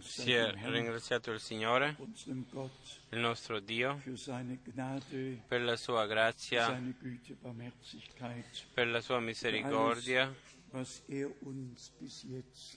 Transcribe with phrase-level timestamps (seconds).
[0.00, 1.96] Sia dem Herrn, ringraziato il Signore,
[3.10, 4.02] il nostro Dio,
[5.46, 6.82] per la sua grazia,
[8.74, 10.34] per la sua misericordia,
[10.72, 11.34] er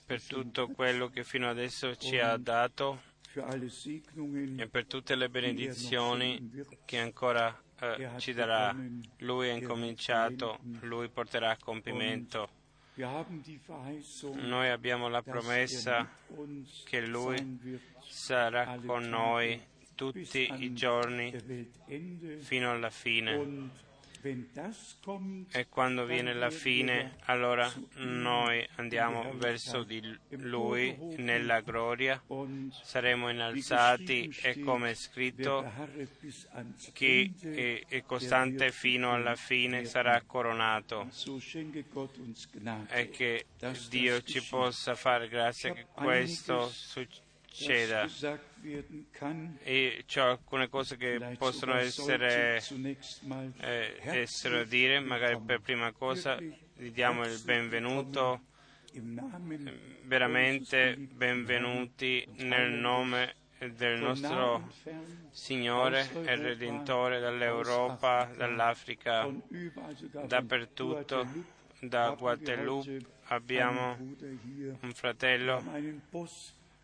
[0.06, 3.02] per tutto quello che fino adesso ci ha dato
[4.56, 6.50] e per tutte le benedizioni
[6.84, 8.74] che ancora eh, ci darà.
[9.18, 12.48] Lui ha incominciato, lui porterà a compimento.
[14.34, 16.08] Noi abbiamo la promessa
[16.84, 17.58] che Lui
[18.08, 19.60] sarà con noi
[19.94, 21.32] tutti i giorni
[22.38, 23.84] fino alla fine.
[25.52, 32.20] E quando viene la fine, allora noi andiamo verso di Lui nella gloria,
[32.82, 35.64] saremo innalzati e come è scritto,
[36.92, 37.32] chi
[37.88, 41.08] è, costante fino alla fine sarà coronato.
[42.88, 43.46] E che
[43.88, 48.08] Dio ci possa fare grazia che questo succeda.
[49.62, 52.60] E c'ho alcune cose che possono essere
[53.60, 58.40] eh, essere dire, magari per prima cosa gli diamo il benvenuto,
[58.92, 59.70] Namen
[60.02, 64.70] veramente benvenuti nel nome del nostro
[65.30, 69.28] Signore e Redentore dall'Europa, dall'Africa,
[70.26, 71.26] dappertutto,
[71.80, 75.62] da Guadeloupe abbiamo un fratello,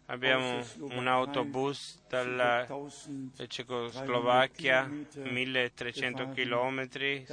[0.06, 6.34] abbiamo un autobus dalla über 1000 Cecoslovacchia, Kilometer 1300 gefahren.
[6.34, 7.26] chilometri,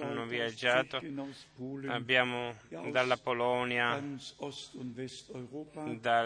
[0.00, 1.00] hanno viaggiato,
[1.86, 2.54] abbiamo
[2.90, 4.02] dalla Polonia,
[6.00, 6.24] da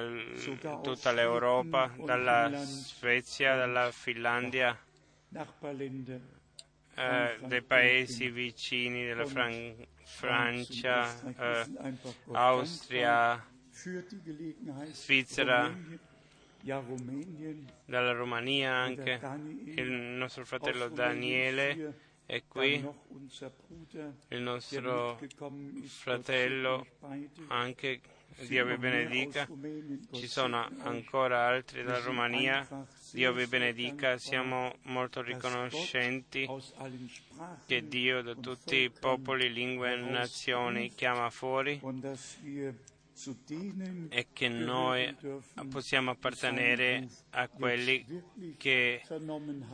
[0.82, 4.76] tutta l'Europa, dalla Svezia, dalla Finlandia,
[6.94, 11.66] eh, dei paesi vicini della Fran- Francia, eh,
[12.32, 13.42] Austria,
[14.92, 15.74] Svizzera,
[17.86, 19.18] dalla Romania anche.
[19.64, 21.94] Il nostro fratello Daniele
[22.26, 22.86] è qui,
[24.28, 25.18] il nostro
[25.86, 26.86] fratello
[27.48, 28.00] anche,
[28.46, 29.48] Dio vi benedica.
[30.12, 36.48] Ci sono ancora altri dalla Romania, Dio vi benedica, siamo molto riconoscenti
[37.66, 41.80] che Dio da tutti i popoli, lingue e nazioni chiama fuori
[44.08, 45.14] e che noi
[45.68, 48.04] possiamo appartenere a quelli
[48.56, 49.02] che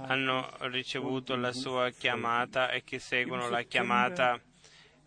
[0.07, 4.41] hanno ricevuto la sua chiamata e che seguono la chiamata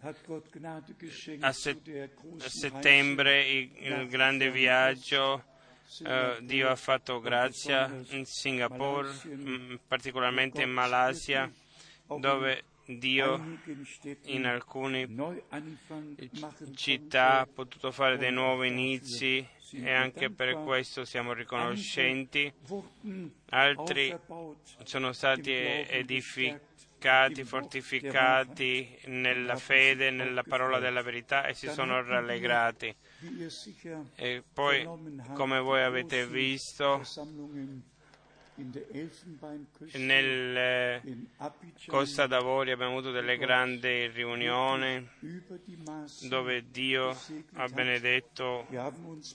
[0.01, 1.51] a,
[2.47, 5.43] settembre il, grande viaggio
[6.05, 11.51] eh, Dio ha fatto grazia in Singapore, mm, particolarmente in Malaysia,
[12.05, 12.63] dove
[12.97, 13.59] Dio
[14.23, 15.07] in alcune
[16.73, 22.51] città ha potuto fare dei nuovi inizi e anche per questo siamo riconoscenti.
[23.49, 24.17] Altri
[24.83, 32.95] sono stati edificati, fortificati nella fede, nella parola della verità e si sono rallegrati.
[34.15, 34.89] E poi,
[35.33, 37.03] come voi avete visto,
[39.93, 41.01] nel
[41.87, 45.07] Costa d'Avorio abbiamo avuto delle grandi riunioni
[46.27, 47.17] dove Dio
[47.53, 48.67] ha benedetto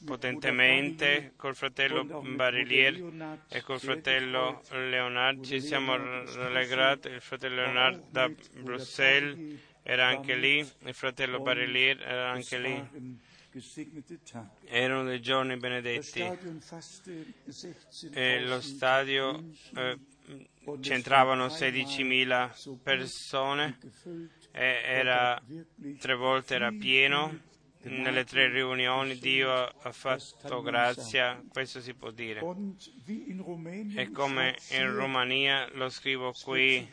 [0.05, 5.45] potentemente col fratello Barilier e col fratello Leonard.
[5.45, 8.31] Ci siamo rallegrati, il fratello Leonard da
[8.61, 13.33] Bruxelles era anche lì, il fratello Barilier era anche lì.
[14.65, 16.21] Erano dei giorni benedetti.
[18.13, 19.45] E lo stadio
[19.77, 19.99] eh,
[20.81, 23.79] c'entravano 16.000 persone.
[24.51, 25.41] E era,
[25.99, 27.53] tre volte era pieno.
[27.87, 32.41] Nelle tre riunioni Dio ha fatto grazia, questo si può dire.
[33.95, 36.89] E come in Romania, lo scrivo qui,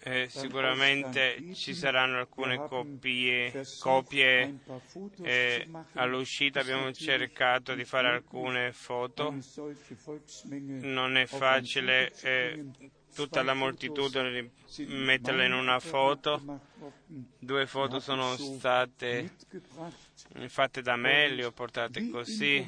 [0.00, 4.58] eh, sicuramente ci saranno alcune copie, copie
[5.22, 9.34] eh, all'uscita abbiamo cercato di fare alcune foto.
[10.48, 12.66] non è facile eh,
[13.14, 14.50] tutta la moltitudine
[14.86, 16.60] metterla in una foto.
[17.38, 19.30] due foto sono state
[20.48, 22.64] fatte da me le ho portate così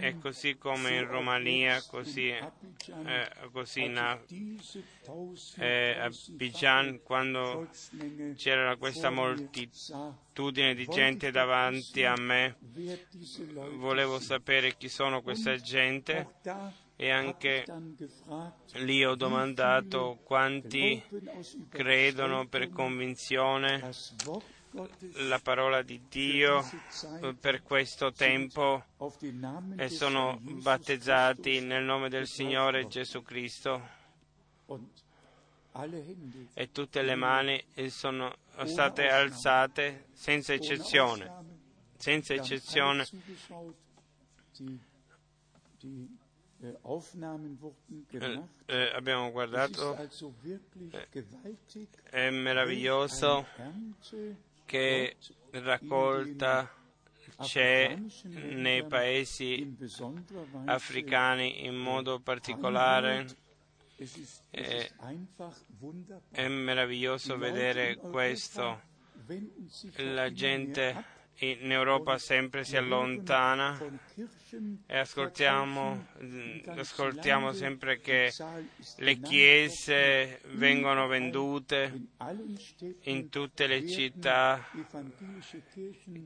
[0.00, 4.18] e così come in Romania così, eh, così in
[5.56, 7.68] eh, Abidjan quando
[8.36, 12.56] c'era questa moltitudine di gente davanti a me
[13.76, 16.34] volevo sapere chi sono questa gente
[16.96, 17.64] e anche
[18.74, 21.02] lì ho domandato quanti
[21.68, 23.90] credono per convinzione
[25.28, 26.64] la parola di Dio
[27.38, 28.84] per questo tempo
[29.76, 34.02] e sono battezzati nel nome del Signore Gesù Cristo
[36.54, 38.34] e tutte le mani sono
[38.64, 41.30] state alzate senza eccezione,
[41.96, 43.06] senza eccezione.
[48.10, 49.96] Eh, eh, abbiamo guardato,
[50.90, 51.26] eh,
[52.10, 53.46] è meraviglioso
[54.64, 55.16] che
[55.50, 56.70] raccolta
[57.40, 57.98] c'è
[58.32, 59.76] nei paesi
[60.66, 63.26] africani in modo particolare.
[64.50, 64.90] È,
[66.30, 68.92] è meraviglioso vedere questo.
[69.96, 71.04] La gente
[71.38, 73.78] in Europa sempre si allontana.
[74.86, 76.06] E ascoltiamo,
[76.66, 78.32] ascoltiamo, sempre che
[78.98, 82.08] le chiese vengono vendute
[83.02, 84.64] in tutte le città,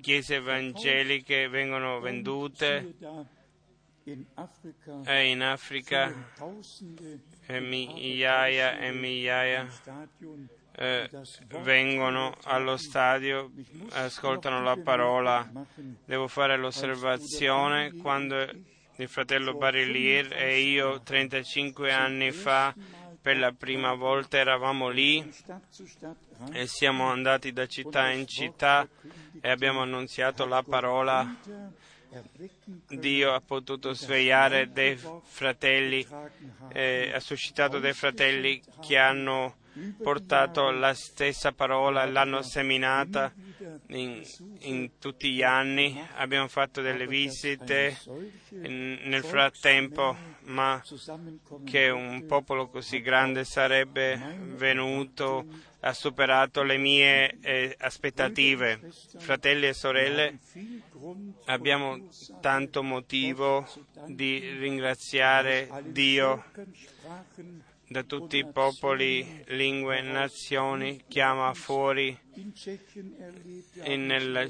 [0.03, 2.95] chiese evangeliche vengono vendute.
[5.05, 6.33] E in Africa
[7.47, 9.69] e migliaia e migliaia
[10.79, 11.11] eh,
[11.63, 13.51] vengono allo stadio,
[13.91, 15.51] ascoltano la parola.
[16.05, 18.49] Devo fare l'osservazione quando
[18.97, 22.73] il fratello Barillier e io 35 anni fa
[23.21, 25.29] per la prima volta eravamo lì
[26.53, 28.89] e siamo andati da città in città
[29.41, 31.37] e abbiamo annunziato la parola
[32.89, 36.07] Dio ha potuto svegliare dei fratelli,
[36.73, 39.57] eh, ha suscitato dei fratelli che hanno
[40.03, 43.33] portato la stessa parola, l'hanno seminata
[43.89, 44.23] in,
[44.61, 46.01] in, tutti gli anni.
[46.17, 47.97] Abbiamo fatto delle visite
[48.51, 50.83] nel frattempo, ma
[51.65, 55.47] che un popolo così grande sarebbe venuto
[55.81, 58.81] ha superato le mie eh, aspettative.
[59.19, 60.39] Fratelli e sorelle,
[61.47, 62.09] abbiamo
[62.41, 63.67] tanto motivo
[64.07, 66.45] di ringraziare Dio
[67.89, 72.17] da tutti i popoli, lingue e nazioni, chiama fuori
[73.85, 74.47] in nella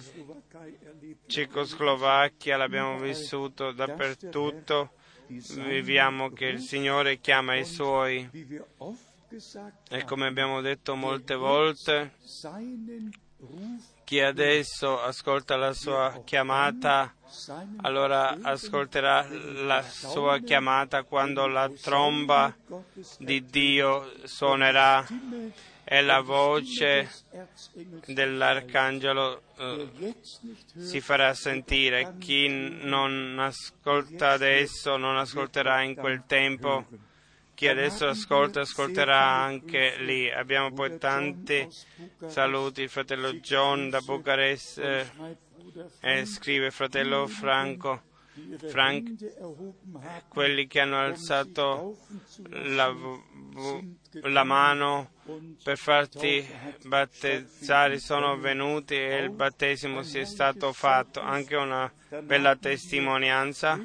[1.26, 4.90] Cecoslovacchia, l'abbiamo vissuto dappertutto,
[5.26, 8.28] viviamo che il Signore chiama i Suoi.
[9.90, 12.14] e come abbiamo detto molte volte,
[14.04, 17.14] chi adesso ascolta la sua chiamata,
[17.82, 22.54] allora ascolterà la sua chiamata quando la tromba
[23.18, 25.04] di Dio suonerà
[25.84, 27.08] e la voce
[28.06, 30.14] dell'arcangelo eh,
[30.76, 32.14] si farà sentire.
[32.18, 36.84] Chi non ascolta adesso non ascolterà in quel tempo
[37.58, 40.30] chi adesso ascolta ascolterà anche lì.
[40.30, 41.66] Abbiamo poi tanti
[42.26, 45.10] saluti, il fratello John da Bucarest eh,
[46.00, 48.02] eh, scrive fratello Franco.
[48.68, 49.02] Frank,
[50.28, 51.98] quelli che hanno alzato
[52.50, 52.94] la,
[54.22, 55.10] la, mano
[55.62, 56.46] per farti
[56.84, 61.92] battezzare sono venuti e il battesimo si è stato fatto, anche una
[62.22, 63.78] bella testimonianza.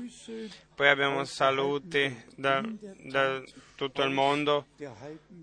[0.75, 2.63] Poi abbiamo saluti da,
[3.05, 3.41] da
[3.75, 4.67] tutto il mondo,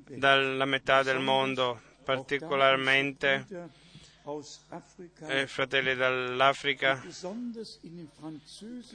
[0.07, 3.47] dalla metà del mondo, particolarmente
[5.27, 7.03] eh, fratelli dall'Africa,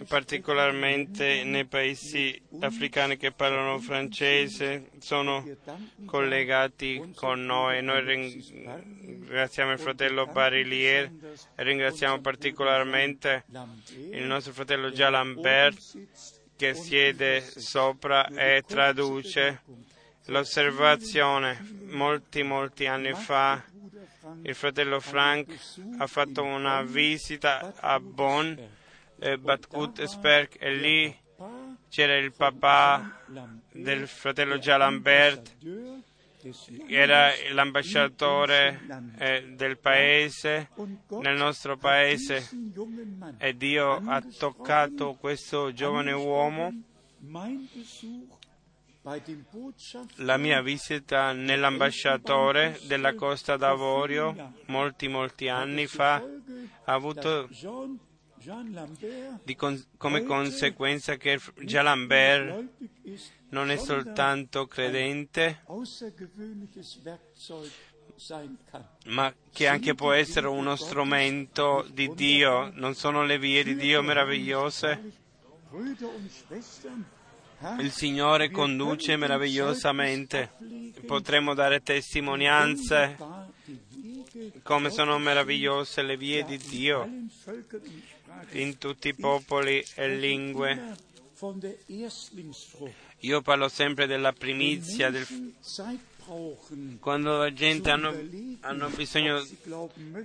[0.08, 5.44] particolarmente nei paesi africani che parlano francese, sono
[6.06, 7.82] collegati con noi.
[7.82, 11.12] Noi ringraziamo il fratello Barillier
[11.56, 13.46] e ringraziamo particolarmente
[14.12, 15.98] il nostro fratello Jalambert
[16.56, 19.62] che siede sopra e traduce
[20.26, 21.74] l'osservazione.
[21.88, 23.64] Molti, molti anni fa
[24.44, 25.48] il fratello Frank
[25.98, 28.54] ha fatto una visita a Bonn,
[29.20, 31.16] eh, Bad Gutesberg, e lì
[31.90, 33.22] c'era il papà
[33.72, 35.56] del fratello Jalambert
[36.88, 38.80] era l'ambasciatore
[39.18, 40.70] eh, del paese,
[41.22, 42.48] nel nostro paese,
[43.38, 46.72] e Dio ha toccato questo giovane uomo.
[50.16, 57.48] La mia visita nell'ambasciatore della Costa d'Avorio molti, molti anni fa ha avuto
[59.56, 62.68] con, come conseguenza che Jalambert
[63.50, 65.64] non è soltanto credente,
[69.06, 72.72] ma che anche può essere uno strumento di Dio.
[72.74, 75.12] Non sono le vie di Dio meravigliose?
[77.80, 80.52] Il Signore conduce meravigliosamente.
[81.06, 83.18] Potremmo dare testimonianze
[84.64, 87.10] come sono meravigliose le vie di Dio
[88.52, 90.96] in tutti i popoli e lingue.
[93.20, 95.26] Io parlo sempre della primizia, del...
[97.00, 98.14] quando la gente hanno,
[98.62, 99.46] hanno bisogno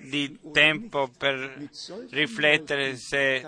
[0.02, 1.68] di tempo per
[2.10, 3.44] riflettere se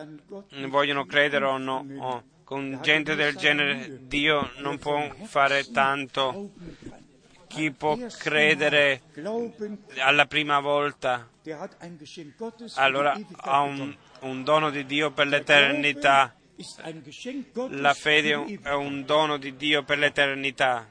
[0.68, 2.24] vogliono credere o no.
[2.44, 6.50] Con gente del genere Dio non può fare tanto.
[7.46, 9.02] Chi può credere
[9.98, 11.28] alla prima volta,
[12.76, 16.34] allora ha un, un dono di Dio per l'eternità.
[17.70, 20.90] La fede è un dono di Dio per l'eternità.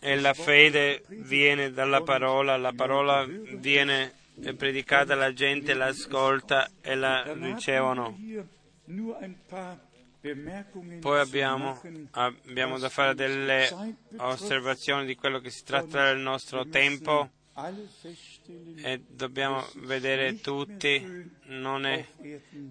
[0.00, 4.12] E la fede viene dalla parola, la parola viene
[4.56, 8.18] predicata alla gente, l'ascolta e la ricevono.
[11.00, 11.80] Poi abbiamo,
[12.10, 13.68] abbiamo, da fare delle
[14.18, 17.30] osservazioni di quello che si tratta del nostro tempo.
[18.82, 22.06] e dobbiamo vedere tutti, non è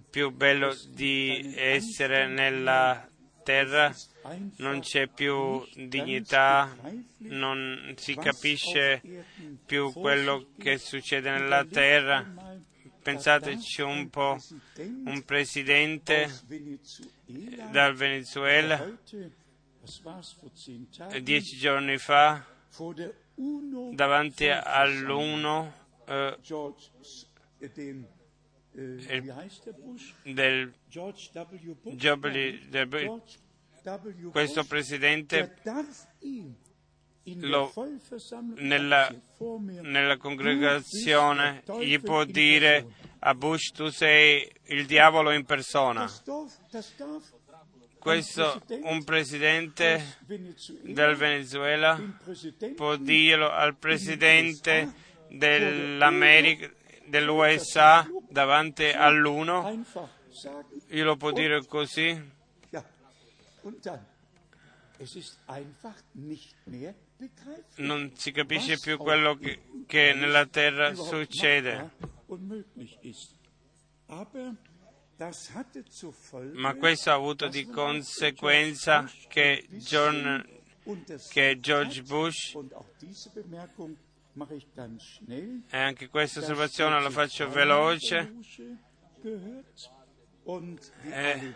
[0.10, 3.08] più bello di essere nella
[3.44, 3.94] terra,
[4.58, 6.76] non c'è più dignità,
[7.18, 9.02] non si capisce
[9.66, 12.49] più quello che succede nella terra
[13.02, 14.38] pensateci un po',
[15.06, 16.30] un presidente
[17.72, 18.98] dal Venezuela
[21.22, 22.46] dieci giorni fa
[23.92, 25.74] davanti all'uno
[26.06, 26.38] eh,
[30.24, 30.74] del,
[32.70, 33.22] del,
[34.32, 35.56] questo presidente
[37.40, 37.72] lo,
[38.56, 39.14] nella,
[39.82, 42.86] nella congregazione gli può dire
[43.20, 46.10] a Bush tu sei il diavolo in persona.
[48.00, 50.18] Questo un presidente
[50.84, 52.00] del Venezuela
[52.76, 54.94] può dirlo al presidente
[55.28, 56.72] dell'America,
[57.06, 59.86] dell'USA davanti all'uno.
[60.90, 62.38] Io lo può dire così.
[67.78, 71.92] Non si capisce più quello che, che nella terra succede.
[76.54, 80.46] Ma questo ha avuto di conseguenza che, John,
[81.30, 82.58] che George Bush,
[85.70, 88.34] e anche questa osservazione la faccio veloce,
[91.12, 91.54] e,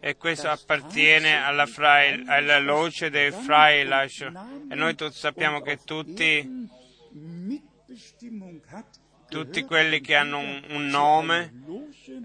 [0.00, 4.20] e, questo appartiene alla, frai, alla luce dei Freilash
[4.70, 6.68] e noi tutti sappiamo che tutti,
[9.28, 11.52] tutti quelli che hanno un, un nome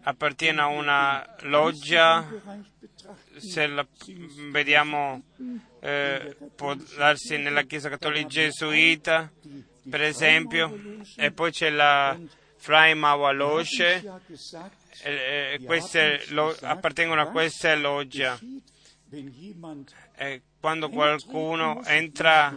[0.03, 2.25] appartiene a una loggia,
[3.37, 3.85] se la
[4.51, 5.23] vediamo
[5.81, 9.31] eh, può darsi nella Chiesa Cattolica Gesuita,
[9.89, 10.79] per esempio,
[11.17, 12.17] e poi c'è la
[12.57, 14.03] Frai Mawalosce,
[15.03, 18.39] eh, queste lo, appartengono a questa loggia.
[20.15, 22.55] E quando qualcuno entra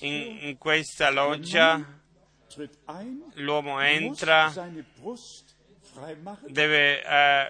[0.00, 1.82] in, in questa loggia,
[3.34, 4.52] l'uomo entra,
[6.48, 7.46] deve eh,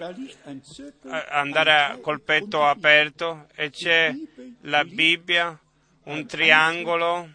[1.30, 4.14] andare col petto aperto e c'è
[4.62, 5.58] la Bibbia,
[6.04, 7.30] un triangolo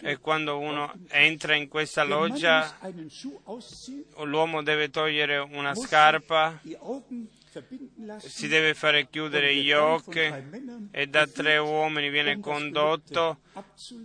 [0.00, 2.76] e quando uno entra in questa loggia,
[4.24, 6.60] l'uomo deve togliere una scarpa,
[8.18, 10.30] si deve fare chiudere gli occhi
[10.90, 13.38] e da tre uomini viene condotto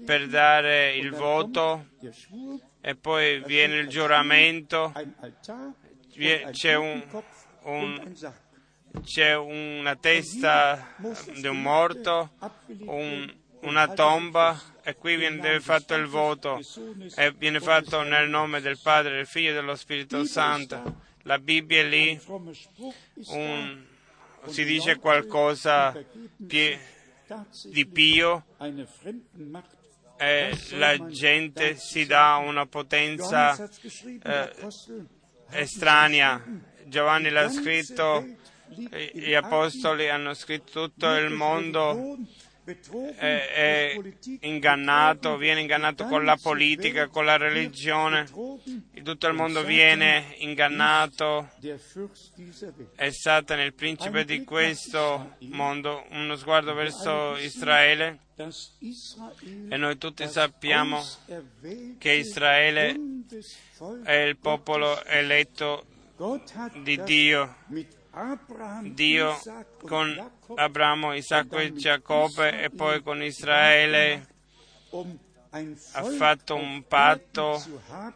[0.05, 1.87] per dare il voto
[2.79, 4.93] e poi viene il giuramento,
[6.51, 7.03] c'è, un,
[7.63, 8.13] un,
[9.03, 10.95] c'è una testa
[11.35, 12.31] di un morto,
[12.85, 16.59] un, una tomba e qui viene fatto il voto
[17.15, 21.09] e viene fatto nel nome del Padre, del Figlio e dello Spirito Santo.
[21.23, 22.19] La Bibbia è lì,
[23.27, 23.85] un,
[24.47, 25.95] si dice qualcosa
[26.37, 28.45] di pio
[30.17, 33.55] e la gente si dà una potenza
[34.23, 34.51] eh,
[35.51, 36.43] estranea.
[36.85, 38.25] Giovanni l'ha scritto,
[39.13, 42.17] gli apostoli hanno scritto tutto il mondo
[43.15, 43.99] è,
[44.41, 48.27] ingannato, viene ingannato con la politica, con la religione,
[49.03, 51.49] tutto il mondo viene ingannato,
[52.95, 58.19] è Satana il principe di questo mondo, uno sguardo verso Israele.
[59.69, 61.03] e noi tutti sappiamo
[61.99, 62.99] che Israele
[64.03, 65.85] è il popolo eletto
[66.83, 67.55] di Dio
[68.81, 69.39] Dio
[69.87, 74.27] con Abramo, Isacco e Giacobbe e poi con Israele
[75.51, 77.61] ha fatto un patto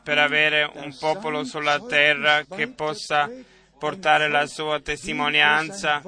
[0.03, 3.29] per avere un popolo sulla terra che possa
[3.77, 6.01] portare la sua testimonianza,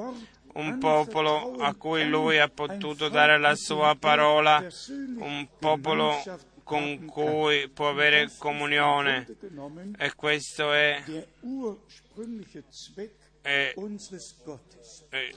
[0.54, 4.66] un popolo a cui lui ha potuto dare la sua parola,
[5.18, 6.16] un popolo
[6.64, 9.26] con cui può avere comunione.
[9.98, 11.02] E questo è,
[13.48, 13.74] è,
[15.10, 15.34] è,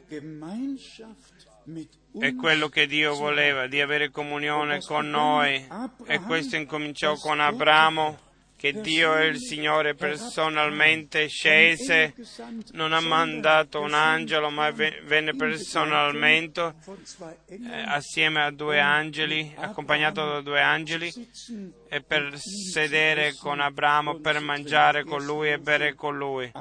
[2.18, 5.64] è quello che Dio voleva, di avere comunione con noi.
[6.06, 8.18] E questo incominciò con Abramo
[8.56, 12.12] che Dio è il Signore personalmente scese,
[12.72, 16.74] non ha mandato un angelo, ma venne personalmente
[17.46, 21.10] eh, assieme a due angeli, accompagnato da due angeli,
[21.88, 26.52] e per sedere con Abramo, per mangiare con lui e bere con lui.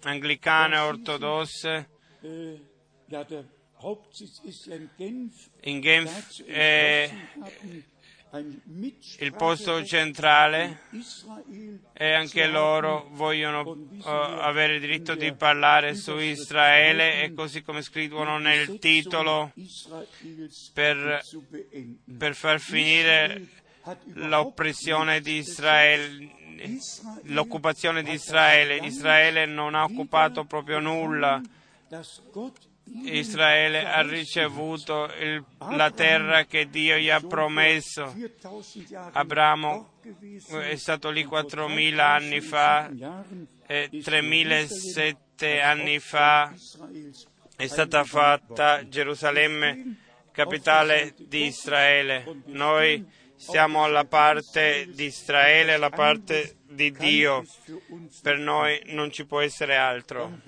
[0.01, 1.89] anglicane ortodosse.
[5.62, 6.43] In Genf.
[6.43, 7.10] È
[8.31, 10.81] il posto centrale
[11.93, 17.81] e anche loro vogliono uh, avere il diritto di parlare su Israele e così come
[17.81, 19.51] scrivono nel titolo
[20.74, 21.21] per,
[22.17, 23.48] per far finire
[24.13, 26.29] l'oppressione di Israele,
[27.24, 28.77] l'occupazione di Israele.
[28.77, 31.41] Israele non ha occupato proprio nulla.
[33.03, 38.13] Israele ha ricevuto il, la terra che Dio gli ha promesso.
[39.12, 39.93] Abramo
[40.62, 42.89] è stato lì 4.000 anni fa
[43.67, 46.53] e 3.007 anni fa
[47.55, 49.98] è stata fatta Gerusalemme,
[50.31, 52.24] capitale di Israele.
[52.46, 53.05] Noi
[53.36, 57.46] siamo alla parte di Israele, alla parte di Dio.
[58.22, 60.39] Per noi non ci può essere altro.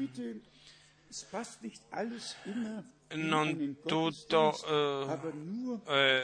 [3.14, 4.56] Non tutto.
[5.88, 6.24] Eh,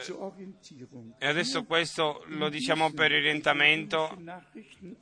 [1.18, 4.16] e adesso questo lo diciamo per orientamento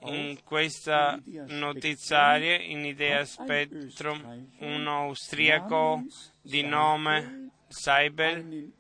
[0.01, 6.05] in questa notiziaria in Idea Spectrum, un austriaco
[6.43, 8.73] di nome Seibel.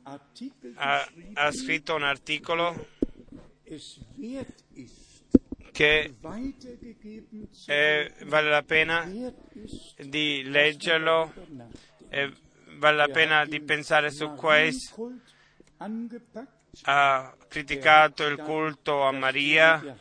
[0.74, 2.88] ha, ha scritto un articolo
[5.76, 6.14] che
[7.66, 9.04] eh, vale la pena
[9.98, 11.34] di leggerlo
[12.08, 12.32] e
[12.78, 15.12] vale la pena di pensare su questo.
[16.84, 19.98] Ha criticato il culto a Maria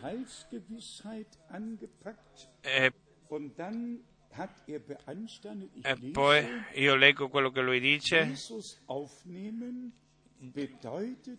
[2.62, 2.94] e
[5.82, 8.34] e poi io leggo quello che lui dice.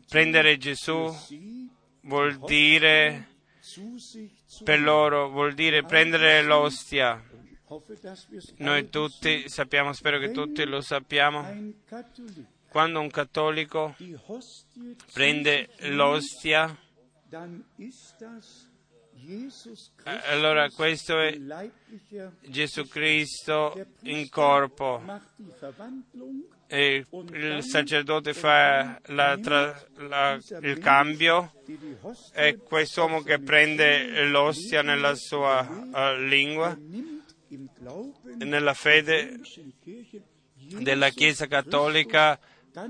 [0.09, 1.15] Prendere Gesù
[2.03, 3.36] vuol dire
[4.65, 7.23] per loro, vuol dire prendere l'ostia.
[8.59, 11.75] Noi tutti sappiamo, spero che tutti lo sappiamo,
[12.69, 13.97] quando un cattolico
[15.13, 16.77] prende l'ostia,
[20.25, 21.39] allora questo è
[22.47, 25.03] Gesù Cristo in corpo.
[26.69, 29.39] E il sacerdote fa la,
[29.99, 31.53] la, il cambio
[32.33, 36.77] e quest'uomo che prende l'ostia nella sua uh, lingua,
[38.39, 39.41] nella fede
[40.81, 42.39] della Chiesa Cattolica,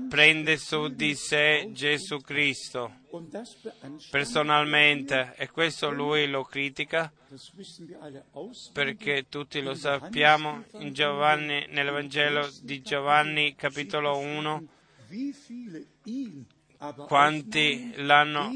[0.09, 2.91] prende su di sé Gesù Cristo
[4.11, 7.11] personalmente e questo lui lo critica
[8.73, 14.67] perché tutti lo sappiamo Giovanni, nell'Evangelo di Giovanni capitolo 1
[17.07, 18.51] quanti l'hanno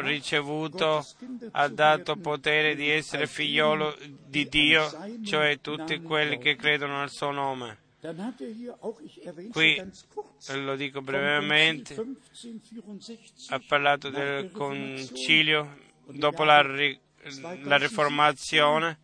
[0.00, 1.04] ricevuto
[1.52, 3.96] ha dato potere di essere figliolo
[4.26, 4.84] di Dio,
[5.24, 7.84] cioè tutti quelli che credono nel suo nome.
[9.50, 9.82] Qui
[10.54, 11.96] lo dico brevemente,
[13.48, 18.98] ha parlato del concilio dopo la, la riformazione,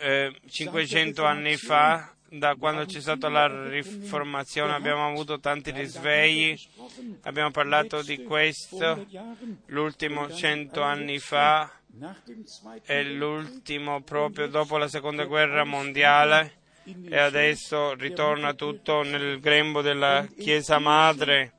[0.00, 6.58] eh, 500 anni fa, da quando c'è stata la riformazione abbiamo avuto tanti risvegli,
[7.22, 9.06] abbiamo parlato di questo
[9.66, 11.72] l'ultimo cento anni fa
[12.84, 16.56] e l'ultimo proprio dopo la seconda guerra mondiale
[17.08, 21.52] e adesso ritorna tutto nel grembo della Chiesa Madre.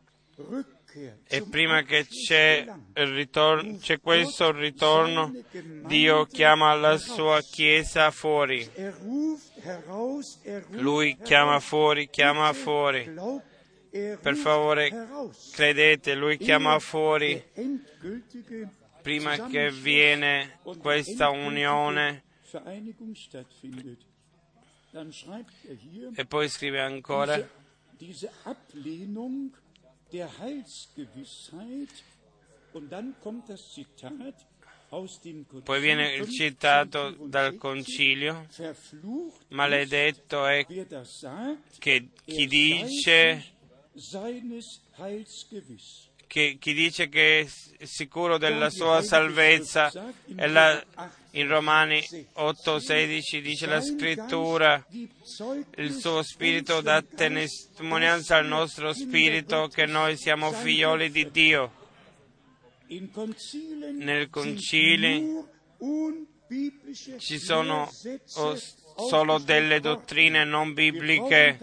[1.28, 5.32] E prima che c'è, ritorno, c'è questo ritorno,
[5.86, 8.68] Dio chiama la sua Chiesa fuori.
[10.72, 13.10] Lui chiama fuori, chiama fuori.
[13.92, 15.08] Er Per favore,
[15.52, 17.44] credete, Lui chiama fuori
[19.02, 22.24] prima che viene questa unione.
[26.15, 27.38] E poi scrive ancora,
[35.63, 38.47] poi viene il citato dal concilio,
[39.49, 43.43] maledetto è che chi er dice
[44.97, 46.08] Heils gewiss.
[46.28, 47.47] che chi dice che
[47.78, 49.91] è sicuro della sua salvezza
[50.36, 50.84] e la-
[51.32, 52.00] in Romani
[52.34, 54.86] 8:16 dice la scrittura
[55.76, 61.72] il suo spirito dà testimonianza al nostro spirito che noi siamo figlioli di Dio.
[63.98, 65.48] Nel concili
[67.20, 67.88] Ci sono
[69.08, 71.58] solo delle dottrine non bibliche.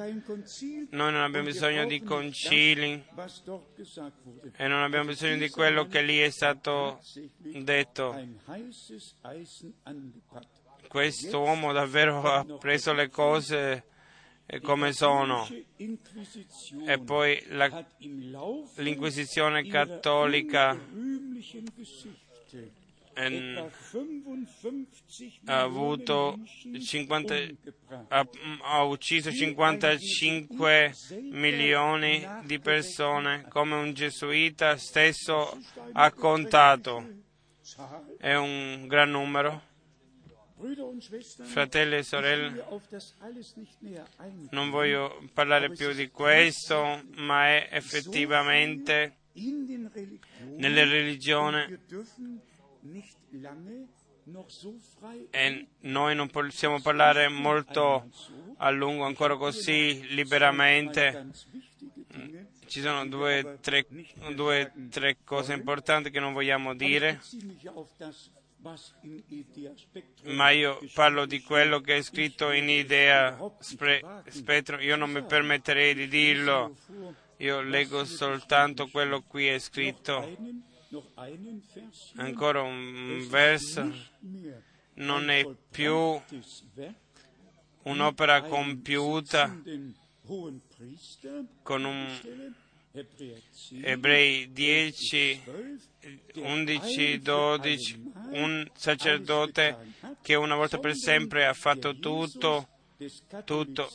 [0.90, 3.04] Noi non abbiamo bisogno di concili
[4.56, 7.00] e non abbiamo bisogno di quello che lì è stato
[7.38, 8.14] detto.
[10.88, 13.84] Questo uomo davvero ha preso le cose
[14.62, 15.46] come sono.
[16.86, 17.84] E poi la-
[18.76, 20.78] l'Inquisizione cattolica
[25.46, 26.38] ha avuto
[26.78, 27.34] 50
[28.08, 28.28] ha,
[28.62, 30.94] ha ucciso 55
[31.30, 35.58] milioni di persone, come un gesuita stesso
[35.92, 37.24] ha contato.
[38.18, 39.62] È un gran numero.
[41.42, 42.64] Fratelli e sorelle,
[44.50, 49.18] non voglio parlare più di questo, ma è effettivamente
[50.56, 51.78] nelle religioni
[55.30, 58.10] e noi non possiamo parlare molto
[58.56, 61.28] a lungo ancora così liberamente.
[62.66, 63.86] Ci sono due tre,
[64.34, 67.20] due, tre cose importanti che non vogliamo dire,
[70.24, 74.80] ma io parlo di quello che è scritto in Idea Spettro.
[74.80, 76.74] Io non mi permetterei di dirlo,
[77.36, 80.74] io leggo soltanto quello qui è scritto.
[82.16, 83.92] Ancora un verso.
[84.94, 86.20] Non è più
[87.82, 89.62] un'opera compiuta
[91.62, 92.54] con un
[93.82, 95.42] Ebrei 10,
[96.36, 99.76] 11, 12, un sacerdote
[100.22, 102.68] che una volta per sempre ha fatto tutto,
[103.44, 103.90] tutto,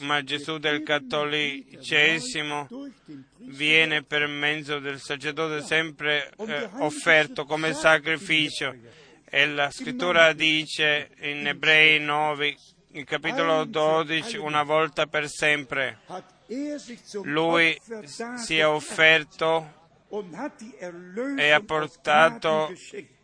[0.00, 2.68] ma Gesù del cattolicesimo
[3.38, 8.74] viene per mezzo del sacerdote sempre eh, offerto come sacrificio.
[9.30, 12.56] E la scrittura dice in Ebrei 9,
[12.92, 15.98] il capitolo 12, una volta per sempre.
[17.24, 17.78] Lui
[18.36, 19.76] si è offerto
[21.36, 22.72] e ha portato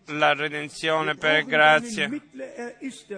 [0.06, 2.10] la redenzione per grazia.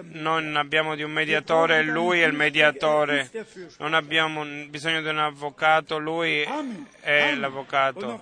[0.03, 3.29] Non abbiamo di un mediatore, lui è il mediatore.
[3.79, 6.45] Non abbiamo bisogno di un avvocato, lui
[7.01, 8.21] è l'avvocato.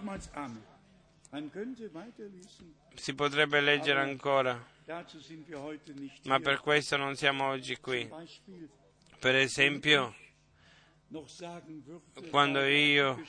[2.96, 4.66] Si potrebbe leggere ancora,
[6.24, 8.10] ma per questo non siamo oggi qui.
[9.20, 10.16] Per esempio,
[12.30, 13.22] quando io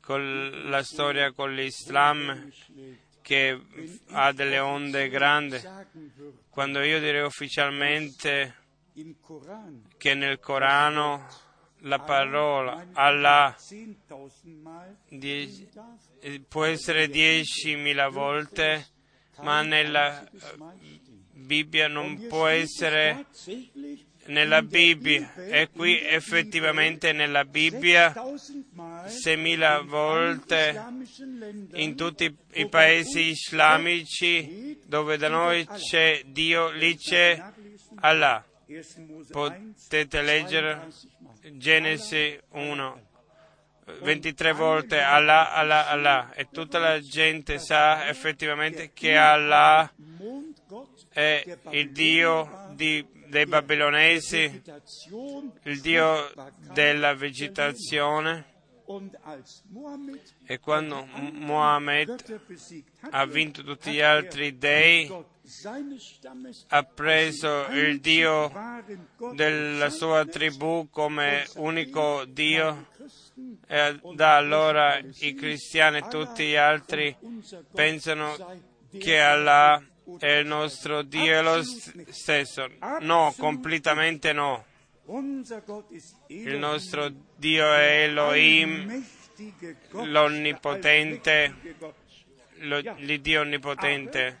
[0.00, 2.50] con la storia con l'Islam
[3.22, 3.58] che
[4.10, 5.58] ha delle onde grandi,
[6.50, 8.54] quando io direi ufficialmente
[9.96, 11.26] che nel Corano
[11.84, 13.56] la parola Allah
[15.08, 15.68] die-
[16.48, 18.86] può essere diecimila volte,
[19.40, 20.28] ma nella
[21.32, 23.26] Bibbia non può essere
[24.26, 25.34] nella Bibbia.
[25.34, 28.14] E qui effettivamente nella Bibbia
[29.06, 30.80] seimila volte
[31.74, 37.42] in tutti i paesi islamici dove da noi c'è Dio, lì c'è
[37.96, 38.44] Allah.
[39.30, 40.88] Potete leggere
[41.52, 43.06] Genesi 1,
[44.00, 46.32] 23 volte Allah, Allah, Allah.
[46.34, 49.92] E tutta la gente sa effettivamente che Allah
[51.12, 54.62] è il Dio di, dei babilonesi,
[55.62, 56.30] il Dio
[56.74, 58.50] della vegetazione.
[60.44, 62.40] E quando Mohammed
[63.08, 65.10] ha vinto tutti gli altri dei,
[66.68, 68.52] ha preso il Dio
[69.34, 72.88] della sua tribù come unico Dio
[73.66, 77.16] e da allora i cristiani e tutti gli altri
[77.72, 78.60] pensano
[78.98, 79.82] che Allah
[80.18, 82.68] è il nostro Dio è lo stesso.
[83.00, 84.64] No, completamente no.
[86.28, 89.04] Il nostro Dio è Elohim,
[89.90, 91.54] l'onnipotente,
[92.96, 94.40] l'Iddio onnipotente.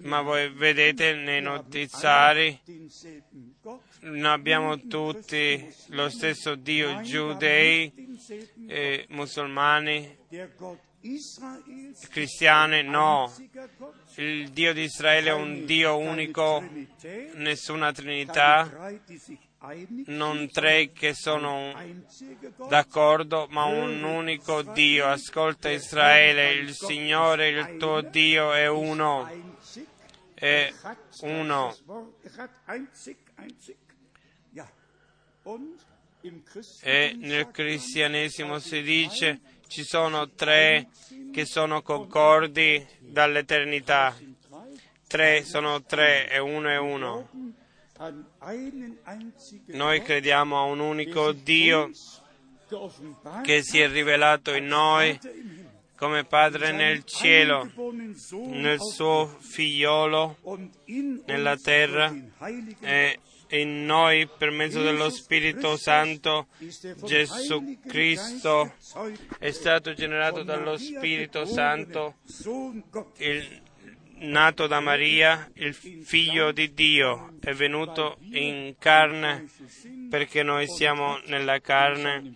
[0.00, 2.60] Ma voi vedete nei notiziari,
[4.00, 7.92] noi abbiamo tutti lo stesso Dio, giudei,
[8.66, 10.18] e musulmani,
[12.08, 13.30] cristiani, no.
[14.16, 16.66] Il Dio di Israele è un Dio unico,
[17.34, 18.90] nessuna Trinità,
[20.06, 21.74] non tre che sono
[22.68, 25.06] d'accordo, ma un unico Dio.
[25.06, 29.28] Ascolta Israele, il Signore, il tuo Dio è uno.
[30.32, 30.72] È
[31.20, 31.76] uno.
[36.80, 39.40] E nel cristianesimo si dice
[39.74, 40.86] ci sono tre
[41.32, 44.16] che sono concordi dall'eternità.
[45.08, 47.28] Tre sono tre e uno è uno.
[49.64, 51.90] Noi crediamo a un unico Dio
[53.42, 55.18] che si è rivelato in noi
[55.96, 57.68] come Padre nel cielo,
[58.46, 60.36] nel suo figliolo
[61.26, 62.14] nella terra
[62.78, 63.18] e
[63.58, 66.48] in noi per mezzo dello Spirito Santo
[67.04, 68.74] Gesù Cristo
[69.38, 72.16] è stato generato dallo Spirito Santo,
[73.18, 73.62] il
[74.16, 79.46] nato da Maria, il figlio di Dio, è venuto in carne
[80.08, 82.34] perché noi siamo nella carne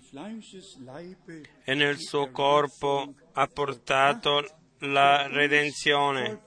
[1.64, 4.44] e nel suo corpo ha portato
[4.80, 6.40] la redenzione,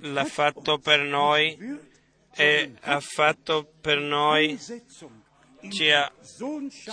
[0.00, 1.90] l'ha fatto per noi
[2.34, 4.58] e ha fatto per noi,
[5.70, 6.10] ci ha,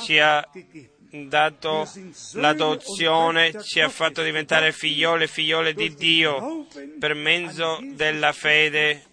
[0.04, 0.48] ci ha
[1.10, 1.90] dato
[2.34, 6.68] l'adozione, ci ha fatto diventare figliole e figliole di Dio
[7.00, 9.04] per mezzo della fede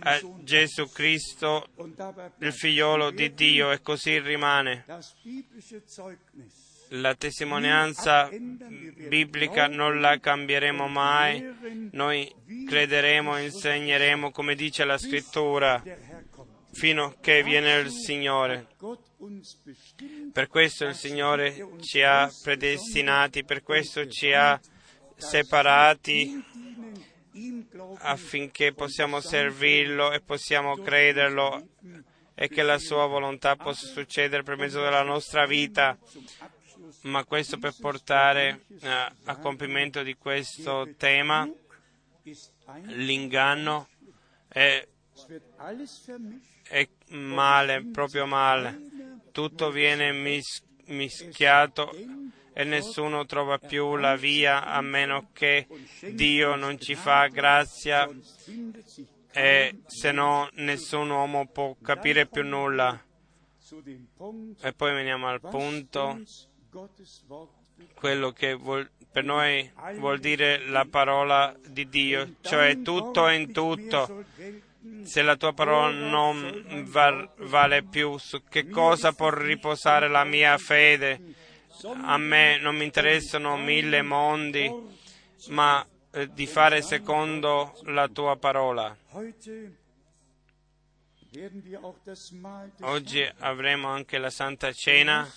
[0.00, 1.68] a Gesù Cristo,
[2.40, 4.84] il figliolo di Dio, e così rimane.
[6.90, 12.32] La testimonianza biblica non la cambieremo mai, noi
[12.66, 15.82] crederemo insegneremo come dice la scrittura
[16.72, 18.68] fino a che viene il Signore.
[20.32, 24.58] Per questo il Signore ci ha predestinati, per questo ci ha
[25.16, 26.42] separati
[27.98, 31.68] affinché possiamo servirlo e possiamo crederlo
[32.34, 35.98] e che la sua volontà possa succedere per mezzo della nostra vita.
[37.02, 41.48] Ma questo per portare a, a compimento di questo tema,
[42.86, 43.88] l'inganno
[44.48, 44.86] è,
[46.62, 48.80] è male, proprio male.
[49.30, 51.94] Tutto viene mis- mischiato
[52.52, 55.68] e nessuno trova più la via a meno che
[56.10, 58.08] Dio non ci fa grazia
[59.30, 63.00] e se no nessun uomo può capire più nulla.
[64.60, 66.20] E poi veniamo al punto,
[67.94, 74.24] quello che vuol, per noi vuol dire la parola di Dio, cioè tutto in tutto.
[75.02, 80.56] Se la tua parola non val, vale più, su che cosa può riposare la mia
[80.56, 81.34] fede?
[82.02, 84.72] A me non mi interessano mille mondi,
[85.48, 88.96] ma eh, di fare secondo la tua parola.
[92.80, 95.30] Oggi avremo anche la Santa Cena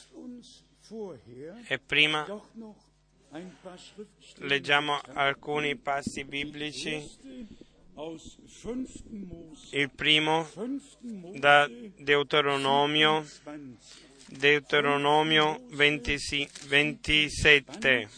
[1.67, 2.25] e prima
[4.39, 7.09] leggiamo alcuni passi biblici.
[9.71, 10.49] Il primo
[11.35, 13.25] da Deuteronomio,
[14.27, 18.09] Deuteronomio 20, 27,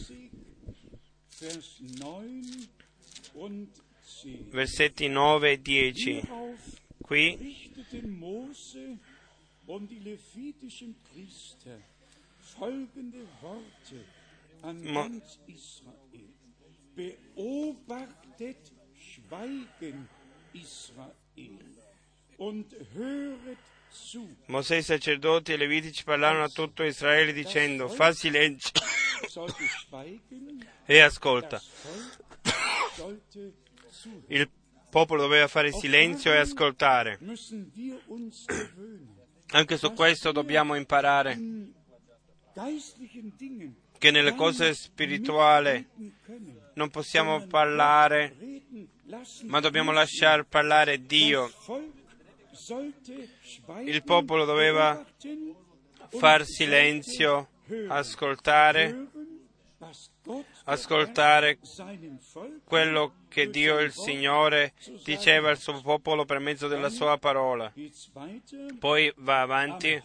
[4.50, 6.22] versetti 9 e 10.
[7.02, 7.72] Qui
[23.90, 24.28] Zu.
[24.48, 28.72] Mosè, i sacerdoti e levitici parlarono a tutto Israele dicendo fa silenzio
[30.86, 31.62] e ascolta.
[34.28, 34.50] Il
[34.90, 37.20] popolo doveva fare silenzio e ascoltare.
[39.52, 41.40] Anche su questo dobbiamo imparare.
[43.98, 45.88] Che nelle cose spirituali
[46.74, 48.36] non possiamo parlare,
[49.44, 51.52] ma dobbiamo lasciare parlare Dio.
[53.84, 55.06] Il popolo doveva
[56.10, 57.50] far silenzio,
[57.88, 59.08] ascoltare,
[60.66, 61.60] ascoltare
[62.64, 67.72] quello che Dio il Signore diceva al suo popolo per mezzo della sua parola.
[68.80, 70.02] Poi va avanti.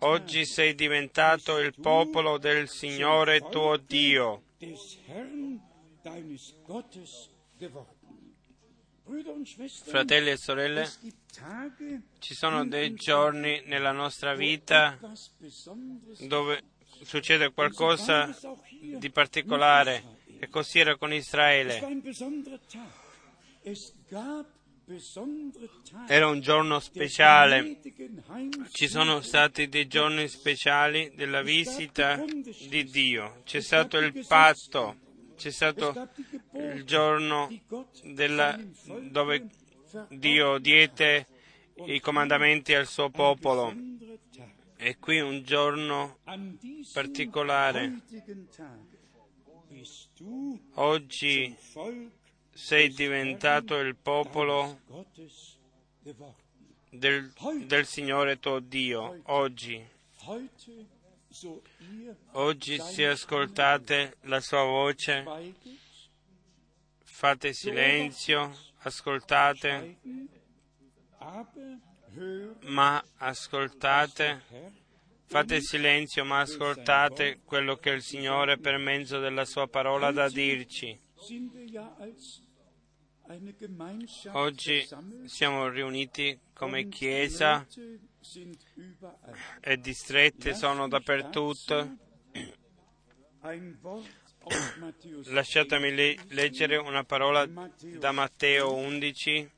[0.00, 4.42] Oggi sei diventato il popolo del Signore tuo Dio.
[9.84, 10.88] Fratelli e sorelle,
[12.20, 14.98] ci sono dei giorni nella nostra vita
[16.20, 16.62] dove
[17.02, 18.36] succede qualcosa
[18.70, 21.80] di particolare e così era con Israele.
[26.08, 27.78] Era un giorno speciale,
[28.72, 32.24] ci sono stati dei giorni speciali della visita
[32.68, 34.96] di Dio, c'è stato il patto,
[35.36, 36.08] c'è stato
[36.54, 37.48] il giorno
[38.02, 38.58] della,
[39.10, 39.46] dove
[40.08, 41.26] Dio diede
[41.86, 43.72] i comandamenti al suo popolo.
[44.82, 46.20] E qui un giorno
[46.94, 48.00] particolare.
[50.76, 51.54] Oggi
[52.50, 54.80] sei diventato il popolo
[56.88, 57.30] del,
[57.66, 59.20] del Signore tuo Dio.
[59.24, 59.86] Oggi.
[62.32, 65.24] Oggi se ascoltate la sua voce,
[67.04, 69.98] fate silenzio, ascoltate,
[72.66, 74.42] ma ascoltate,
[75.26, 80.28] fate silenzio, ma ascoltate quello che il Signore per mezzo della sua parola ha da
[80.28, 80.98] dirci.
[84.32, 84.88] Oggi
[85.26, 87.64] siamo riuniti come Chiesa
[89.60, 91.96] e distrette sono dappertutto.
[95.26, 99.48] Lasciatemi le- leggere una parola da Matteo 11,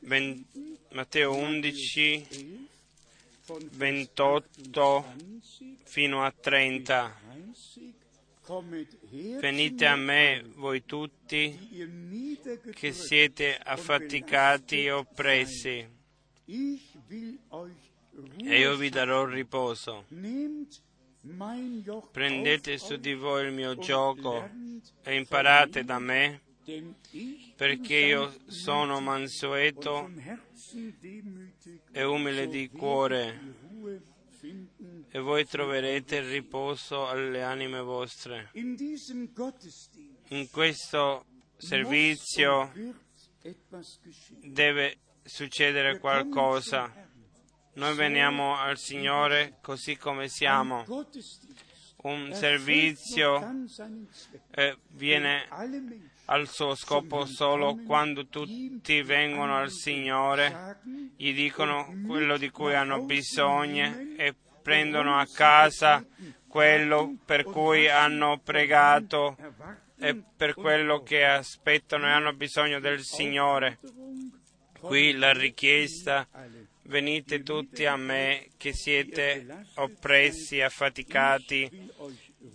[0.00, 0.44] ven-
[0.92, 2.26] Matteo 11,
[3.72, 5.04] 28
[5.84, 7.14] fino a 30.
[9.40, 11.58] Venite a me voi tutti
[12.74, 15.86] che siete affaticati e oppressi,
[18.46, 20.04] e io vi darò riposo.
[22.12, 24.46] Prendete su di voi il mio gioco
[25.02, 26.42] e imparate da me,
[27.56, 30.10] perché io sono mansueto
[31.92, 33.40] e umile di cuore,
[35.08, 38.50] e voi troverete il riposo alle anime vostre.
[40.28, 41.24] In questo
[41.56, 42.70] servizio
[44.42, 47.12] deve succedere qualcosa.
[47.74, 50.84] Noi veniamo al Signore così come siamo.
[52.02, 53.66] Un servizio
[54.50, 55.48] eh, viene
[56.26, 60.78] al suo scopo solo quando tutti vengono al Signore,
[61.16, 66.04] gli dicono quello di cui hanno bisogno e prendono a casa
[66.46, 69.36] quello per cui hanno pregato
[69.98, 73.78] e per quello che aspettano e hanno bisogno del Signore.
[74.78, 76.28] Qui la richiesta,
[76.84, 81.90] venite tutti a me che siete oppressi, affaticati,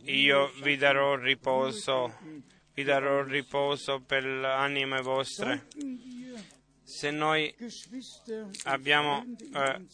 [0.06, 2.18] io vi darò riposo,
[2.74, 5.68] vi darò riposo per le anime vostre.
[6.84, 7.54] Se noi
[8.64, 9.86] abbiamo eh,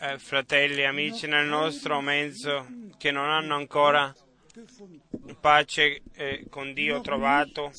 [0.00, 2.66] eh, fratelli amici nel nostro mezzo
[2.98, 4.12] che non hanno ancora
[5.40, 7.70] pace eh, con Dio trovato,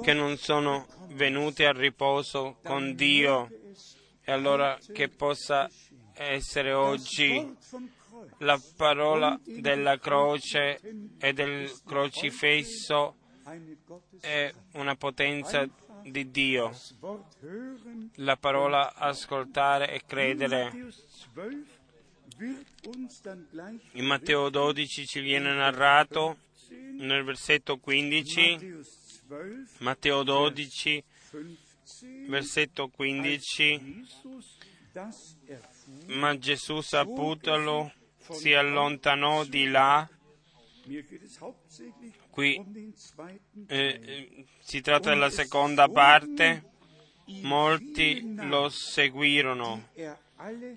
[0.00, 3.48] che non sono venuti al riposo con Dio,
[4.28, 5.70] e allora che possa
[6.12, 7.50] essere oggi
[8.40, 10.78] la parola della croce
[11.18, 13.16] e del crocifisso
[14.20, 15.66] è una potenza
[16.02, 16.78] di Dio.
[18.16, 20.72] La parola ascoltare e credere.
[23.92, 26.36] In Matteo 12 ci viene narrato
[26.98, 28.76] nel versetto 15,
[29.78, 31.02] Matteo 12,
[32.26, 34.04] versetto 15,
[36.06, 37.92] ma Gesù saputolo
[38.30, 40.08] si allontanò di là.
[42.30, 43.04] Qui
[43.66, 46.76] eh, si tratta della seconda parte.
[47.42, 49.90] Molti lo seguirono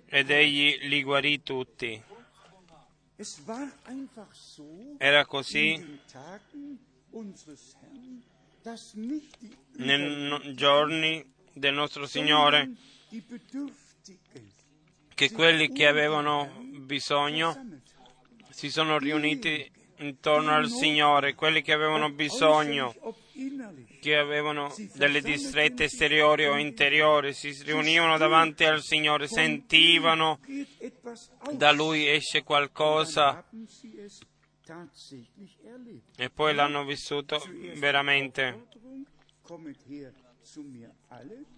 [0.05, 2.03] ed egli li guarì tutti.
[4.97, 5.99] Era così
[9.77, 12.71] nei giorni del nostro Signore,
[15.13, 17.81] che quelli che avevano bisogno
[18.49, 22.93] si sono riuniti intorno al Signore, quelli che avevano bisogno,
[23.99, 30.39] che avevano delle distrette esteriori o interiori, si riunivano davanti al Signore, sentivano
[31.51, 33.43] da Lui esce qualcosa
[36.15, 37.41] e poi l'hanno vissuto
[37.75, 38.67] veramente.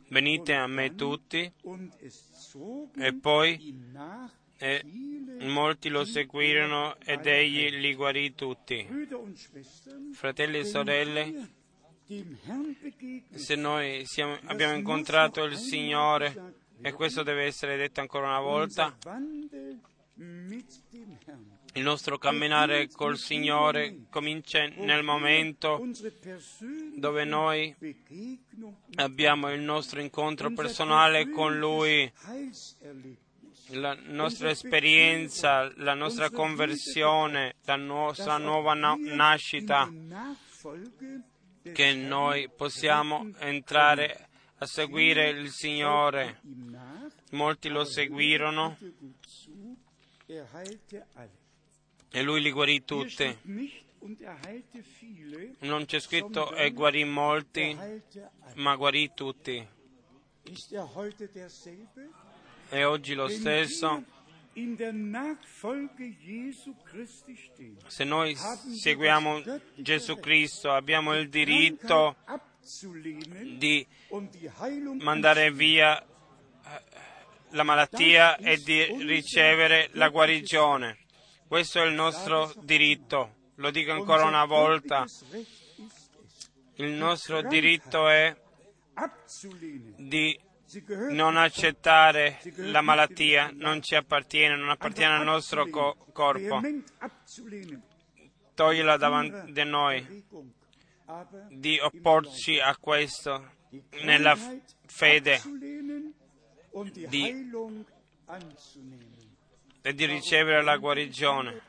[0.08, 1.52] Venite a me tutti.
[2.96, 3.76] e poi
[4.58, 4.82] e
[5.42, 8.88] molti lo seguirono ed egli li guarì tutti.
[10.14, 11.50] Fratelli e sorelle,
[13.34, 18.96] se noi siamo, abbiamo incontrato il Signore, e questo deve essere detto ancora una volta,
[21.76, 25.84] il nostro camminare col Signore comincia nel momento
[26.96, 27.76] dove noi
[28.96, 32.12] abbiamo il nostro incontro personale con Lui,
[33.70, 39.92] la nostra esperienza, la nostra conversione, la nostra nuova na- nascita,
[41.74, 46.40] che noi possiamo entrare a seguire il Signore.
[47.32, 48.78] Molti lo seguirono
[52.16, 53.38] e lui li guarì tutti.
[55.62, 57.76] Non c'è scritto e guarì molti,
[58.56, 59.68] ma guarì tutti.
[62.70, 64.04] È oggi lo stesso.
[67.88, 69.42] Se noi seguiamo
[69.74, 72.16] Gesù Cristo abbiamo il diritto
[73.58, 73.88] di
[75.00, 76.06] mandare via eh,
[77.50, 81.03] la malattia e di ricevere la guarigione.
[81.48, 83.36] Questo è il nostro diritto.
[83.56, 85.06] Lo dico ancora una volta.
[86.76, 88.36] Il nostro diritto è
[89.98, 90.40] di
[91.12, 96.62] non accettare la malattia, non ci appartiene, non appartiene al nostro co- corpo.
[98.56, 100.26] Toglierla davanti a noi,
[101.50, 103.52] di opporci a questo
[104.04, 104.38] nella
[104.86, 105.42] fede,
[107.08, 107.52] di,
[109.84, 111.62] e di ricevere la guarigione.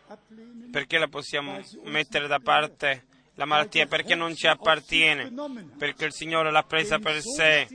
[0.70, 3.12] Perché la possiamo mettere da parte?
[3.36, 5.32] la malattia perché non ci appartiene,
[5.76, 7.66] perché il Signore l'ha presa per sé,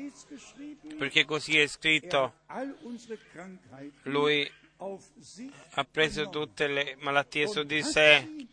[0.98, 2.36] perché così è scritto.
[4.04, 4.50] Lui
[5.72, 8.48] ha preso tutte le malattie su di sé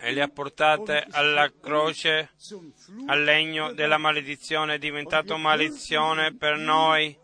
[0.00, 2.30] e le ha portate alla croce,
[3.06, 7.16] al legno della maledizione, è diventato maledizione per noi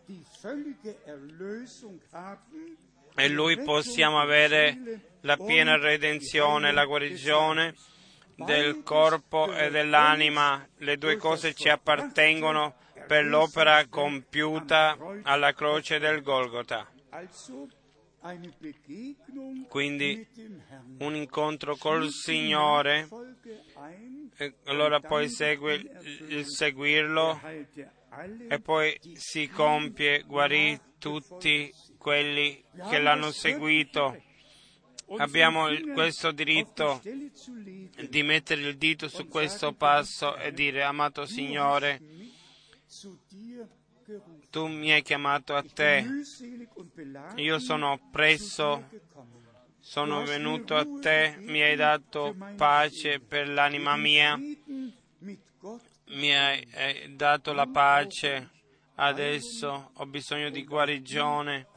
[3.15, 7.75] e lui possiamo avere la piena redenzione, la guarigione
[8.35, 10.65] del corpo e dell'anima.
[10.77, 12.75] Le due cose ci appartengono
[13.07, 16.87] per l'opera compiuta alla croce del Golgota.
[19.67, 20.27] Quindi
[20.99, 23.07] un incontro col Signore,
[24.65, 25.75] allora poi segue
[26.29, 27.39] il seguirlo
[28.47, 34.19] e poi si compie, guarì tutti quelli che l'hanno seguito.
[35.17, 42.01] Abbiamo questo diritto di mettere il dito su questo passo e dire, amato Signore,
[44.55, 46.07] tu mi hai chiamato a te,
[47.35, 48.87] io sono oppresso,
[49.79, 54.39] sono venuto a te, mi hai dato pace per l'anima mia,
[56.07, 58.49] mi hai, dato la pace,
[58.95, 61.67] adesso ho bisogno di guarigione.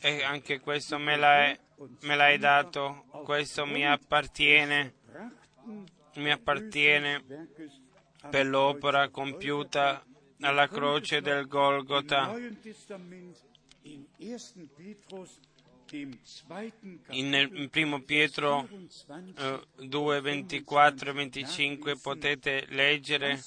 [0.00, 1.58] E anche questo me l'hai,
[2.04, 4.94] me l'hai dato, questo mi appartiene,
[6.14, 7.22] mi appartiene
[8.30, 10.06] per l'opera compiuta
[10.40, 12.34] alla croce del Golgota.
[17.10, 18.68] In, primo Pietro
[19.36, 23.40] eh, 2, 24 e 25 potete leggere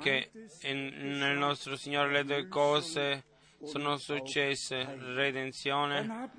[0.00, 0.30] che
[0.62, 3.24] in, nel nostro Signore le due cose
[3.62, 4.84] sono successe
[5.14, 6.30] redenzione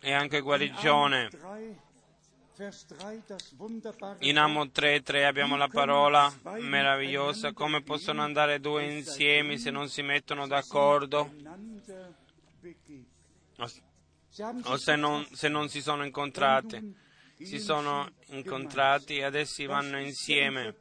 [0.00, 1.28] e anche guarigione.
[4.20, 10.02] In Amo 3.3 abbiamo la parola meravigliosa, come possono andare due insieme se non si
[10.02, 11.32] mettono d'accordo?
[14.64, 17.08] o se non, se non si sono incontrati.
[17.42, 20.76] Si sono incontrati e adesso vanno insieme.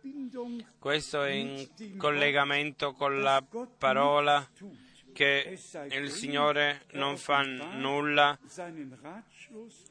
[0.77, 3.41] Questo è in collegamento con la
[3.77, 4.45] parola
[5.13, 5.57] che
[5.91, 8.37] il Signore non fa nulla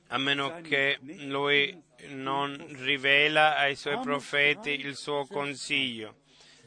[0.09, 6.17] a meno che Lui non rivela ai Suoi profeti il suo consiglio.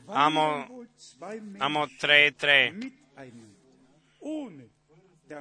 [0.06, 0.86] Amo,
[1.58, 3.00] Amo 3.3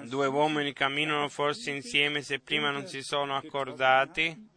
[0.05, 4.49] Due uomini camminano forse insieme se prima non si sono accordati.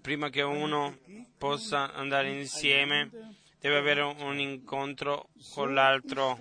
[0.00, 0.98] Prima che uno
[1.38, 3.08] possa andare insieme,
[3.60, 6.40] deve avere un incontro con l'altro.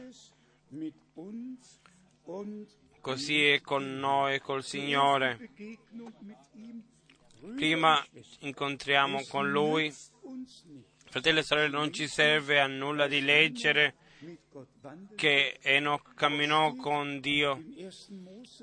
[3.02, 5.50] Così è con noi, col Signore.
[7.56, 8.06] Prima
[8.40, 9.94] incontriamo con Lui.
[11.10, 13.96] Fratelli e sorelle, non ci serve a nulla di leggere
[15.16, 17.64] che Enoch camminò con Dio.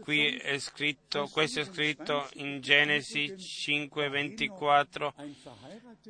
[0.00, 5.12] Qui è scritto, questo è scritto in Genesi 5:24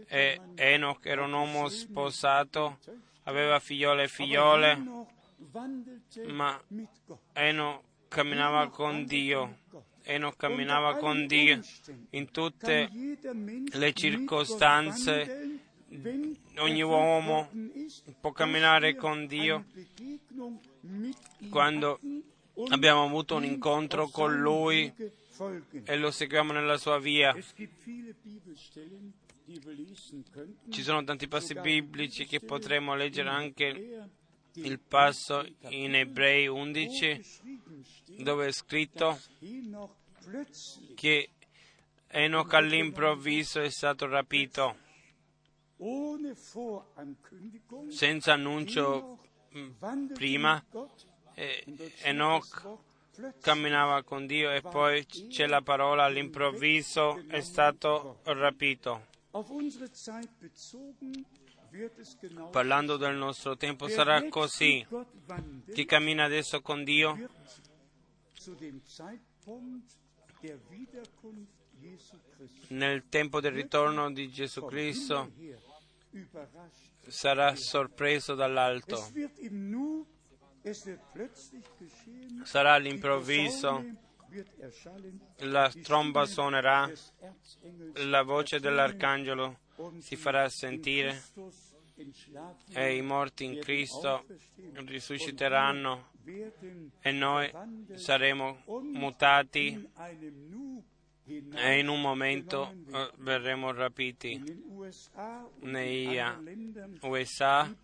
[0.07, 2.79] e Enoch era un uomo sposato,
[3.23, 5.17] aveva figliole e figliole,
[6.27, 6.61] ma
[7.33, 9.59] Enoch camminava con Dio.
[10.03, 11.61] Enoch camminava con Dio
[12.11, 12.89] in tutte
[13.73, 15.61] le circostanze.
[16.59, 17.51] ogni uomo
[18.21, 19.65] può camminare con Dio
[21.49, 21.99] quando
[22.69, 24.93] abbiamo avuto un incontro con Lui
[25.85, 27.35] e lo seguiamo nella sua via.
[30.69, 34.11] Ci sono tanti passi biblici che potremmo leggere anche
[34.63, 37.23] il passo in Ebrei 11
[38.19, 39.19] dove è scritto
[40.95, 41.31] che
[42.09, 44.77] Enoch all'improvviso è stato rapito
[47.89, 49.19] senza annuncio
[50.15, 50.63] prima,
[51.35, 51.65] eh,
[52.03, 52.79] Enoch
[53.41, 59.07] camminava con Dio e poi c'è la parola all'improvviso è stato rapito.
[62.51, 64.87] Parlando del nostro tempo sarà così.
[65.73, 67.29] Chi cammina adesso con Dio
[72.69, 75.31] nel tempo del ritorno di Gesù Cristo
[77.07, 78.97] sarà sorpreso dall'alto.
[82.43, 83.85] Sarà all'improvviso,
[85.39, 86.91] la tromba suonerà,
[87.95, 89.59] la voce dell'arcangelo
[89.99, 91.23] si farà sentire.
[92.71, 94.25] E i morti in Cristo
[94.75, 96.11] risusciteranno.
[97.01, 97.51] E noi
[97.95, 99.91] saremo mutati.
[101.55, 104.41] e in un momento uh, verremo rapiti.
[105.61, 106.19] Nei
[107.01, 107.75] USA,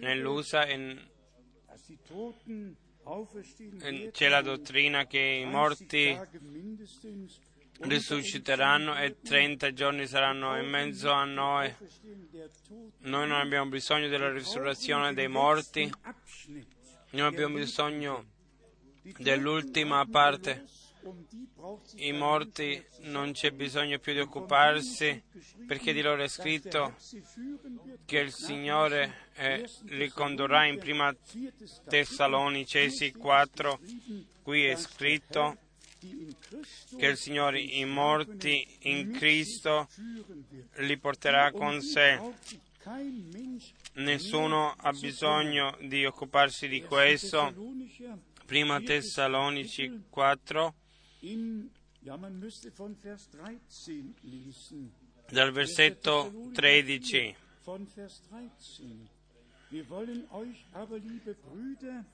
[0.00, 0.98] nell'USA e
[4.12, 6.16] c'è la dottrina che i morti
[7.80, 11.74] risusciteranno e 30 giorni saranno in mezzo a noi.
[12.98, 15.90] Noi non abbiamo bisogno della risurrezione dei morti,
[17.10, 18.26] noi abbiamo bisogno
[19.18, 20.64] dell'ultima parte
[21.96, 25.22] i morti non c'è bisogno più di occuparsi
[25.66, 26.94] perché di loro è scritto
[28.04, 31.14] che il Signore eh, li condurrà in prima
[31.88, 33.80] Tessalonicesi 4.
[34.42, 35.58] Qui è scritto
[36.96, 39.88] che il Signore i morti in Cristo
[40.76, 42.18] li porterà con sé.
[43.94, 47.52] Nessuno ha bisogno di occuparsi di questo.
[48.46, 50.74] Prima Tessalonici 4
[55.30, 57.36] dal versetto 13.
[59.70, 62.04] Wir wollen euch aber, liebe Brüder,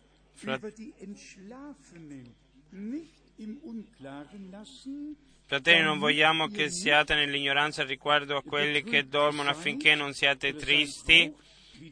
[0.42, 2.34] über die Entschlafenen
[2.70, 5.16] nicht im Unklaren lassen,
[5.48, 11.32] Fratelli, non vogliamo che siate nell'ignoranza riguardo a quelli che dormono affinché non siate tristi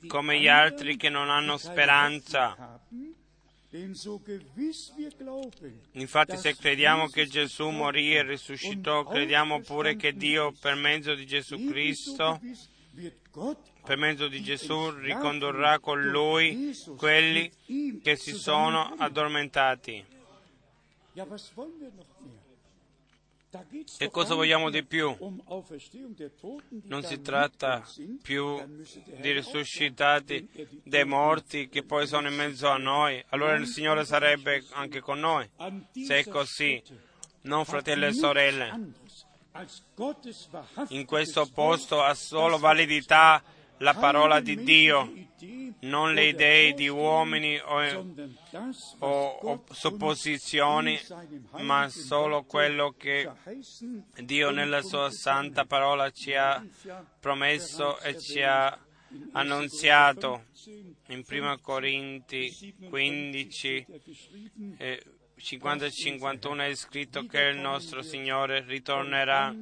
[0.09, 2.81] come gli altri che non hanno speranza.
[5.93, 11.27] Infatti se crediamo che Gesù morì e risuscitò, crediamo pure che Dio per mezzo di
[11.27, 12.41] Gesù Cristo,
[13.85, 17.51] per mezzo di Gesù, ricondurrà con Lui quelli
[18.01, 20.05] che si sono addormentati.
[23.99, 25.17] E cosa vogliamo di più?
[26.85, 27.87] Non si tratta
[28.21, 28.61] più
[29.21, 30.49] di risuscitati
[30.83, 33.23] dei morti che poi sono in mezzo a noi.
[33.29, 35.49] Allora il Signore sarebbe anche con noi.
[36.05, 36.83] Se è così,
[37.43, 38.93] non fratelli e sorelle.
[40.89, 43.41] In questo posto ha solo validità
[43.79, 45.12] la parola di Dio,
[45.81, 48.14] non le idee di uomini o,
[48.99, 50.99] o, o, supposizioni,
[51.59, 53.31] ma solo quello che
[54.22, 56.64] Dio nella sua santa parola ci ha
[57.20, 58.79] promesso e ci ha
[59.33, 60.45] annunziato
[61.09, 63.87] in 1 Corinti 15,
[64.79, 65.03] eh,
[65.37, 69.55] 50 e 51 è scritto che il nostro Signore ritornerà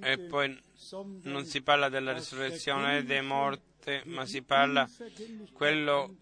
[0.00, 0.56] e poi
[1.22, 4.88] non si parla della risurrezione dei morti, ma si parla
[5.52, 6.16] quello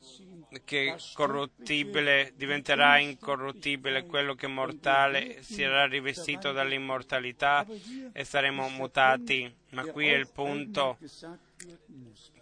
[0.65, 7.67] che è corruttibile diventerà incorruttibile, quello che è mortale sarà rivestito dall'immortalità
[8.13, 9.53] e saremo mutati.
[9.71, 10.97] Ma qui è il punto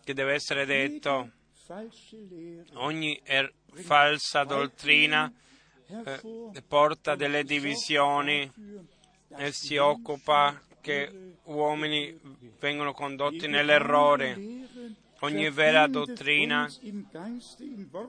[0.04, 1.30] che deve essere detto.
[2.74, 5.32] Ogni er- falsa dottrina
[5.86, 8.50] eh, porta delle divisioni
[9.36, 12.18] e si occupa che uomini
[12.58, 14.62] vengono condotti nell'errore.
[15.20, 16.70] Ogni vera dottrina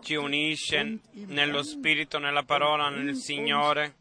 [0.01, 3.95] ci unisce nello Spirito, nella parola, nel Signore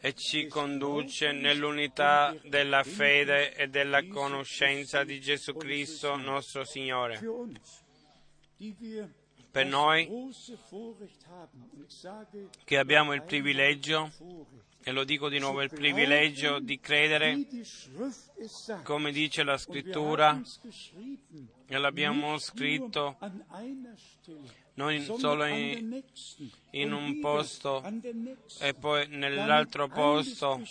[0.00, 7.20] e ci conduce nell'unità della fede e della conoscenza di Gesù Cristo nostro Signore.
[9.50, 10.08] Per noi
[12.64, 14.10] che abbiamo il privilegio
[14.82, 17.46] e lo dico di nuovo, il privilegio di credere,
[18.82, 20.40] come dice la scrittura,
[21.66, 23.16] e l'abbiamo scritto
[24.74, 26.02] non solo in,
[26.70, 27.82] in, un posto
[28.60, 30.62] e poi nell'altro posto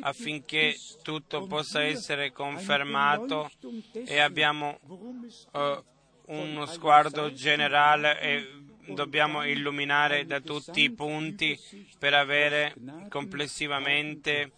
[0.00, 3.50] affinché tutto possa essere confermato
[3.92, 5.84] e abbiamo uh,
[6.26, 11.58] uno sguardo generale e dobbiamo illuminare da tutti i punti
[11.98, 12.74] per avere
[13.08, 14.52] complessivamente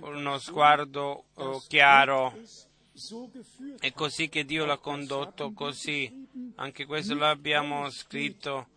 [0.00, 2.34] uno sguardo uh, chiaro.
[3.78, 6.26] È così che Dio l'ha condotto così.
[6.56, 8.68] Anche questo l'abbiamo scritto,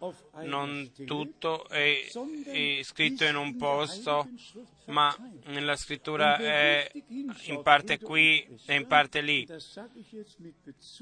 [0.42, 2.10] non tutto è,
[2.46, 4.28] è scritto in un posto,
[4.86, 5.16] ma
[5.46, 6.92] nella scrittura è
[7.44, 9.48] in parte qui e in parte lì.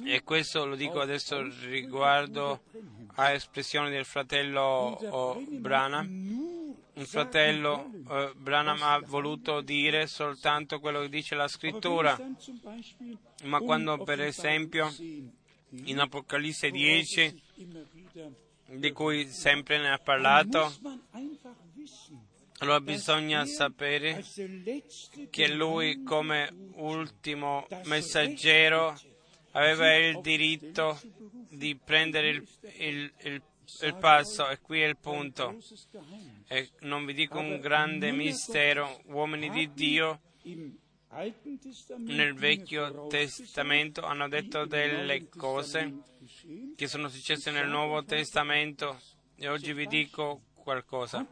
[0.06, 2.64] E questo lo dico adesso riguardo
[3.16, 6.50] a espressione del fratello oh, Branham.
[6.96, 12.20] Il fratello eh, Branham ha voluto dire soltanto quello che dice la scrittura,
[13.46, 14.94] ma quando per esempio
[15.86, 17.42] in Apocalisse 10,
[18.72, 20.74] di cui sempre ne ha parlato,
[22.60, 24.24] allora bisogna sapere
[25.30, 28.98] che lui come ultimo messaggero
[29.52, 31.00] aveva il diritto
[31.50, 32.48] di prendere il,
[32.78, 33.42] il, il,
[33.82, 34.48] il passo.
[34.48, 35.58] E qui è il punto.
[36.48, 40.22] E non vi dico un grande mistero, uomini di Dio
[41.98, 46.04] nel Vecchio Testamento hanno detto delle cose
[46.76, 49.00] che sono successe nel Nuovo Testamento
[49.36, 51.26] e oggi vi dico qualcosa.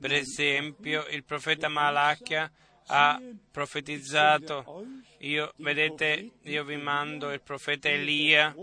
[0.00, 2.50] Per esempio, il profeta Malachia
[2.86, 3.20] ha
[3.50, 4.86] profetizzato,
[5.18, 8.54] io, vedete, io vi mando il profeta Elia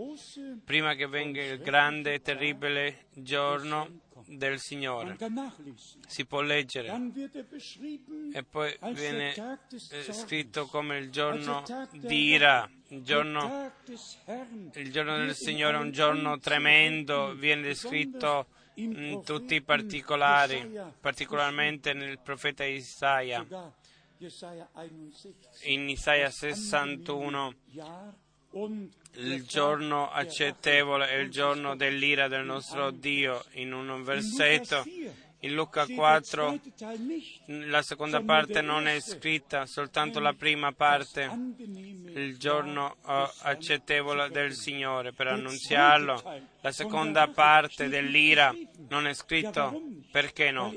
[0.64, 5.16] prima che venga il grande e terribile giorno del Signore.
[6.06, 6.88] Si può leggere
[8.32, 11.62] e poi viene eh, scritto come il giorno
[11.92, 13.72] di ira, il giorno,
[14.74, 21.92] il giorno del Signore è un giorno tremendo, viene descritto in tutti i particolari, particolarmente
[21.92, 23.44] nel profeta Isaia.
[25.62, 27.54] In Isaia 61
[29.14, 33.44] il giorno accettevole è il giorno dell'ira del nostro Dio.
[33.54, 34.84] In un versetto,
[35.40, 36.60] in Luca 4,
[37.46, 41.30] la seconda parte non è scritta, soltanto la prima parte,
[42.14, 46.22] il giorno uh, accettevole del Signore per annunziarlo.
[46.60, 48.54] La seconda parte dell'ira
[48.88, 50.72] non è scritto, perché no?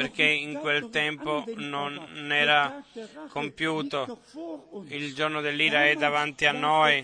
[0.00, 2.82] Perché in quel tempo non era
[3.28, 4.20] compiuto.
[4.88, 7.02] Il giorno dell'ira è davanti a noi,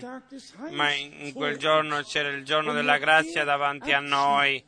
[0.71, 4.63] ma in quel giorno c'era il giorno della grazia davanti a noi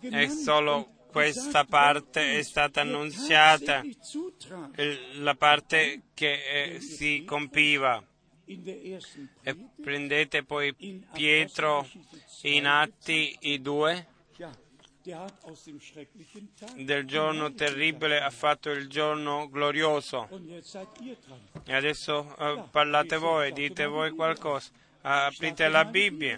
[0.00, 3.82] e solo questa parte è stata annunziata,
[5.14, 8.00] la parte che eh, si compiva.
[8.44, 10.72] E prendete poi
[11.12, 11.88] Pietro
[12.42, 14.14] in Atti i due
[16.76, 20.28] del giorno terribile ha fatto il giorno glorioso.
[21.64, 24.70] E adesso uh, parlate voi, dite voi qualcosa.
[24.72, 26.36] Uh, aprite la Bibbia.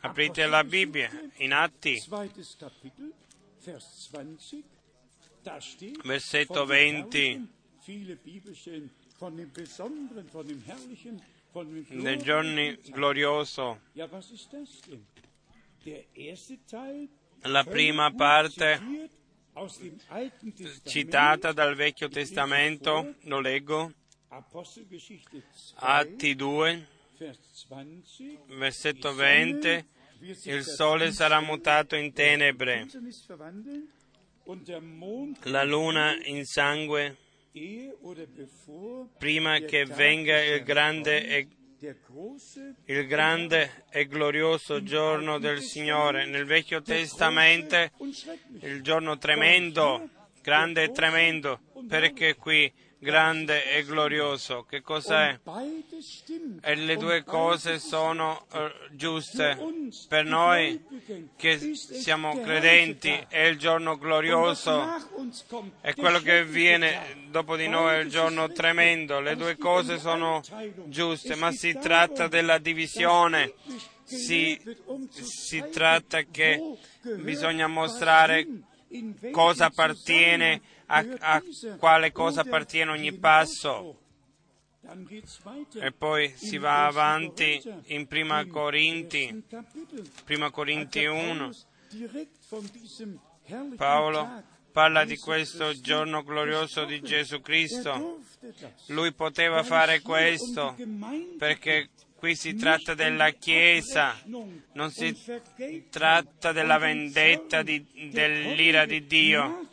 [0.00, 2.02] Aprite la Bibbia in Atti.
[6.04, 7.48] Versetto 20.
[11.88, 13.80] Del giorno glorioso.
[17.42, 19.10] La prima parte
[20.84, 23.92] citata dal Vecchio Testamento, lo leggo,
[25.74, 26.86] Atti 2,
[28.46, 29.86] versetto 20,
[30.44, 32.86] il sole sarà mutato in tenebre,
[35.42, 37.16] la luna in sangue,
[39.16, 41.48] prima che venga il grande e
[42.86, 46.26] il grande e glorioso giorno del Signore.
[46.26, 47.88] Nel Vecchio Testamento
[48.62, 50.08] il giorno tremendo,
[50.42, 54.64] grande e tremendo, perché qui grande e glorioso.
[54.68, 55.38] Che cos'è?
[56.60, 59.56] E le due cose sono uh, giuste
[60.08, 60.82] per noi
[61.36, 63.26] che siamo credenti.
[63.28, 64.84] È il giorno glorioso
[65.80, 69.20] e quello che viene dopo di noi è il giorno tremendo.
[69.20, 70.40] Le due cose sono
[70.86, 73.54] giuste, ma si tratta della divisione.
[74.04, 74.58] Si,
[75.10, 76.58] si tratta che
[77.16, 78.46] bisogna mostrare
[79.30, 81.42] cosa appartiene a, a
[81.78, 84.00] quale cosa appartiene ogni passo.
[85.80, 89.44] E poi si va avanti in Prima Corinti,
[90.24, 91.50] Prima Corinti 1.
[93.76, 98.20] Paolo parla di questo giorno glorioso di Gesù Cristo.
[98.86, 100.76] Lui poteva fare questo
[101.36, 104.20] perché Qui si tratta della Chiesa,
[104.72, 105.16] non si
[105.88, 109.67] tratta della vendetta di, dell'ira di Dio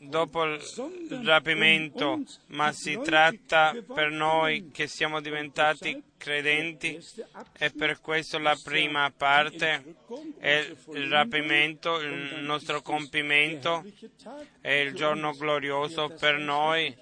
[0.00, 6.98] dopo il rapimento, ma si tratta per noi che siamo diventati credenti
[7.58, 9.96] e per questo la prima parte
[10.38, 13.84] è il rapimento, il nostro compimento
[14.60, 16.96] è il giorno glorioso per noi.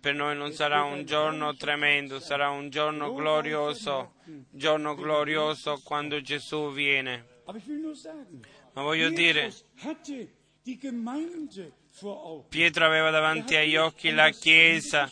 [0.00, 4.14] Per noi non sarà un giorno tremendo, sarà un giorno glorioso,
[4.50, 7.26] giorno glorioso quando Gesù viene.
[8.72, 9.52] Ma voglio dire,
[12.48, 15.10] Pietro aveva davanti agli occhi la Chiesa,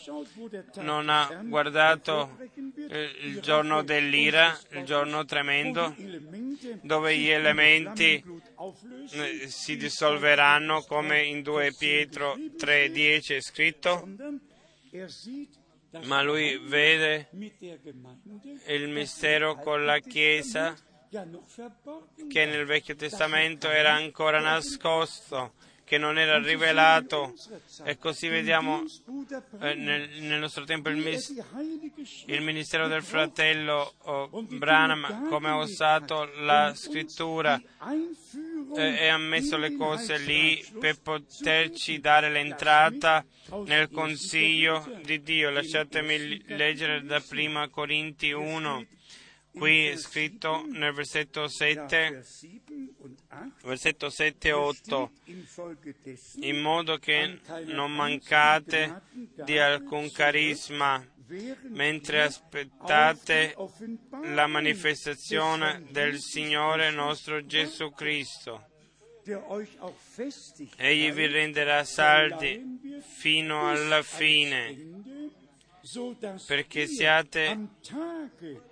[0.77, 2.39] non ha guardato
[2.89, 5.95] eh, il giorno dell'ira, il giorno tremendo,
[6.81, 8.23] dove gli elementi
[9.11, 14.09] eh, si dissolveranno come in 2 Pietro 3:10 è scritto,
[16.05, 17.29] ma lui vede
[18.69, 20.75] il mistero con la Chiesa
[22.27, 25.53] che nel Vecchio Testamento era ancora nascosto
[25.93, 27.33] che non era rivelato.
[27.83, 28.83] e così vediamo
[29.61, 31.33] eh, nel, nel, nostro tempo il, mis-
[32.25, 37.61] il, ministero del fratello oh, Branham come ha usato la scrittura
[38.75, 43.23] eh, e ha messo le cose lì per poterci dare l'entrata
[43.65, 45.51] nel consiglio di Dio.
[45.51, 48.85] Lasciatemi leggere da prima Corinti 1
[49.55, 52.23] Qui è scritto nel versetto 7,
[53.63, 55.11] versetto 7 e 8,
[56.41, 59.01] in modo che non mancate
[59.43, 61.05] di alcun carisma
[61.69, 63.55] mentre aspettate
[64.23, 68.67] la manifestazione del Signore nostro Gesù Cristo.
[70.75, 74.92] Egli vi renderà saldi fino alla fine,
[76.45, 77.57] perché siate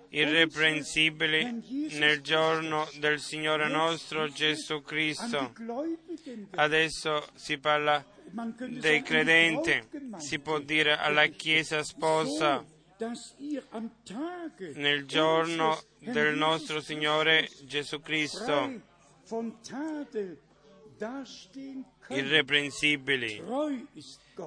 [0.08, 5.52] irreprensibili nel giorno del Signore nostro Gesù Cristo.
[6.52, 8.04] Adesso si parla
[8.80, 9.82] dei credenti,
[10.16, 12.64] si può dire alla Chiesa sposa
[14.74, 18.80] nel giorno del nostro Signore Gesù Cristo,
[22.08, 23.42] irreprensibili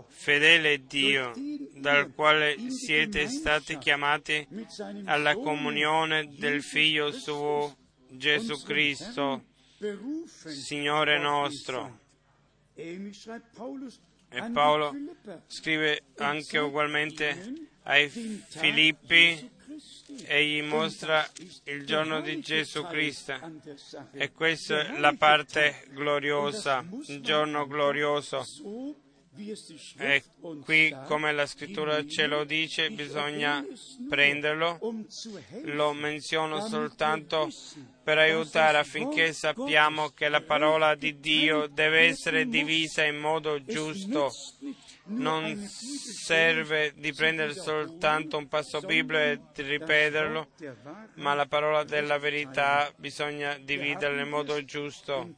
[0.08, 1.34] fedele Dio,
[1.76, 4.48] dal quale siete stati chiamati
[5.06, 7.76] alla comunione del Figlio suo
[8.10, 9.44] Gesù Cristo,
[10.48, 12.00] Signore nostro.
[12.76, 14.94] E Paolo
[15.48, 19.52] scrive anche ugualmente ai Filippi
[20.26, 21.28] e gli mostra
[21.66, 23.34] il giorno di Gesù Cristo.
[24.14, 28.46] E questa è la parte gloriosa, il giorno glorioso
[29.98, 30.24] e
[30.64, 33.66] qui, come la scrittura ce lo dice, bisogna
[34.08, 34.80] prenderlo.
[35.64, 37.50] Lo menziono soltanto
[38.04, 44.32] per aiutare affinché sappiamo che la parola di Dio deve essere divisa in modo giusto.
[45.08, 50.48] Non serve di prendere soltanto un passo biblico e di ripeterlo,
[51.16, 55.36] ma la parola della verità bisogna dividerla in modo giusto.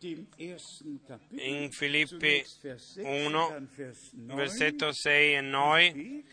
[0.00, 2.44] In Filippi
[2.96, 3.68] 1,
[4.12, 6.24] versetto 6 e noi,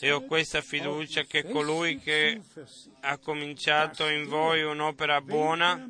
[0.00, 2.40] e ho questa fiducia che colui che
[3.00, 5.88] ha cominciato in voi un'opera buona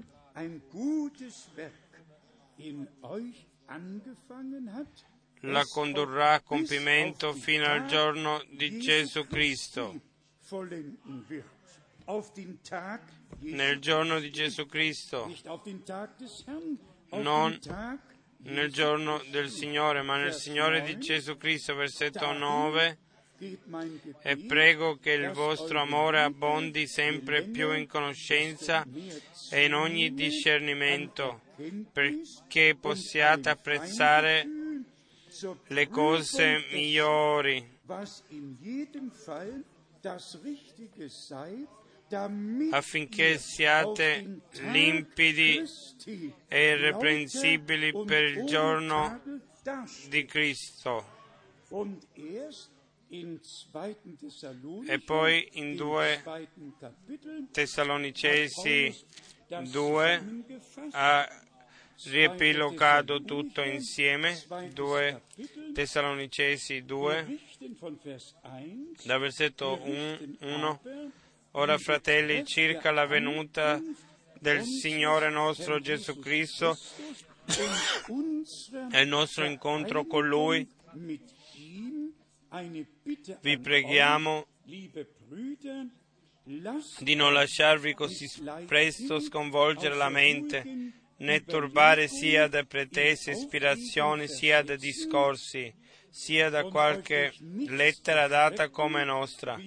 [5.43, 10.01] la condurrà a compimento fino al giorno di Gesù Cristo.
[13.39, 15.35] Nel giorno di Gesù Cristo,
[17.11, 17.59] non
[18.45, 22.99] nel giorno del Signore, ma nel Signore di Gesù Cristo, versetto 9.
[24.21, 28.87] E prego che il vostro amore abbondi sempre più in conoscenza
[29.51, 31.41] e in ogni discernimento,
[31.93, 34.47] perché possiate apprezzare
[35.69, 37.81] le cose migliori
[42.71, 44.41] affinché siate
[44.71, 45.65] limpidi
[46.49, 49.21] e irreprensibili per il giorno
[50.09, 51.21] di Cristo.
[54.87, 56.23] E poi in 2
[57.51, 58.95] Tessalonicesi
[59.71, 60.45] 2
[60.93, 61.42] ha
[62.05, 64.41] riepilogato tutto insieme,
[64.73, 65.23] 2
[65.73, 67.39] Tessalonicesi 2,
[69.05, 70.81] da versetto 1.
[71.53, 73.81] Ora fratelli, circa la venuta
[74.39, 76.77] del Signore nostro Gesù Cristo
[78.91, 80.67] e il nostro incontro con Lui,
[83.41, 84.47] vi preghiamo
[86.99, 88.29] di non lasciarvi così
[88.67, 95.73] presto sconvolgere la mente né turbare sia da pretese ispirazioni sia da discorsi,
[96.11, 97.33] sia da qualche
[97.69, 99.59] lettera data come nostra,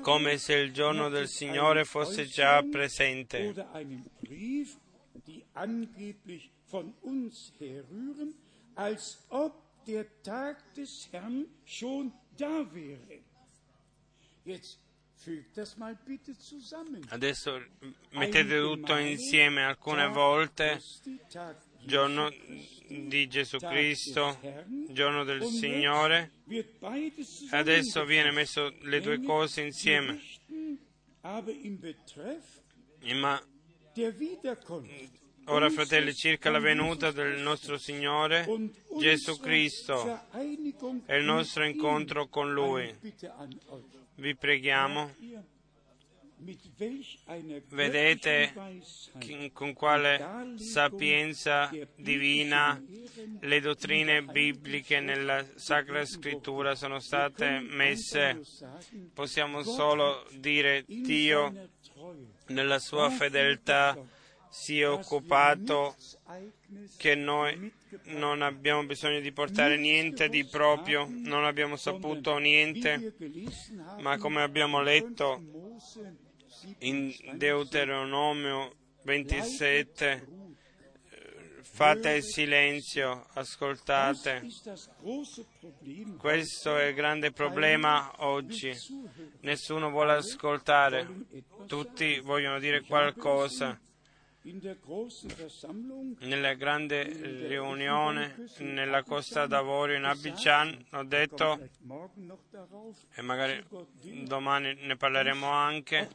[0.00, 3.52] come se il giorno del Signore fosse già presente.
[9.86, 13.22] der Tag des Herrn schon da wäre.
[14.44, 14.78] Jetzt
[17.08, 17.64] Adesso
[18.10, 20.80] mettete tutto insieme alcune volte,
[21.82, 22.30] giorno
[22.88, 24.38] di Gesù Cristo,
[24.88, 26.32] giorno del Signore.
[27.50, 30.20] Adesso viene messo le due cose insieme.
[33.14, 33.42] Ma
[35.46, 38.46] ora, fratelli, circa la venuta del nostro Signore
[38.98, 40.20] Gesù Cristo.
[41.06, 42.94] E il nostro incontro con Lui
[44.16, 45.14] vi preghiamo,
[47.70, 48.52] vedete
[49.52, 52.82] con quale sapienza divina
[53.40, 58.40] le dottrine bibliche nella Sacra Scrittura sono state messe.
[59.12, 61.70] Possiamo solo dire Dio
[62.48, 63.96] nella sua fedeltà
[64.54, 65.96] si è occupato
[66.96, 67.72] che noi
[68.04, 73.14] non abbiamo bisogno di portare niente di proprio, non abbiamo saputo niente,
[73.98, 75.42] ma come abbiamo letto
[76.78, 80.26] in Deuteronomio 27,
[81.60, 84.46] fate il silenzio, ascoltate.
[86.16, 88.72] Questo è il grande problema oggi.
[89.40, 91.08] Nessuno vuole ascoltare,
[91.66, 93.78] tutti vogliono dire qualcosa
[96.18, 97.02] nella grande
[97.48, 101.58] riunione nella Costa d'Avorio in Abidjan ho detto,
[103.14, 103.64] e magari
[104.26, 106.10] domani ne parleremo anche,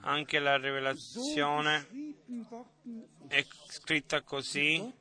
[0.00, 1.86] anche la rivelazione
[3.28, 4.92] è scritta così,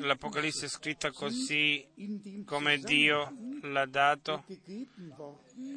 [0.00, 4.42] l'Apocalisse è scritta così come Dio l'ha dato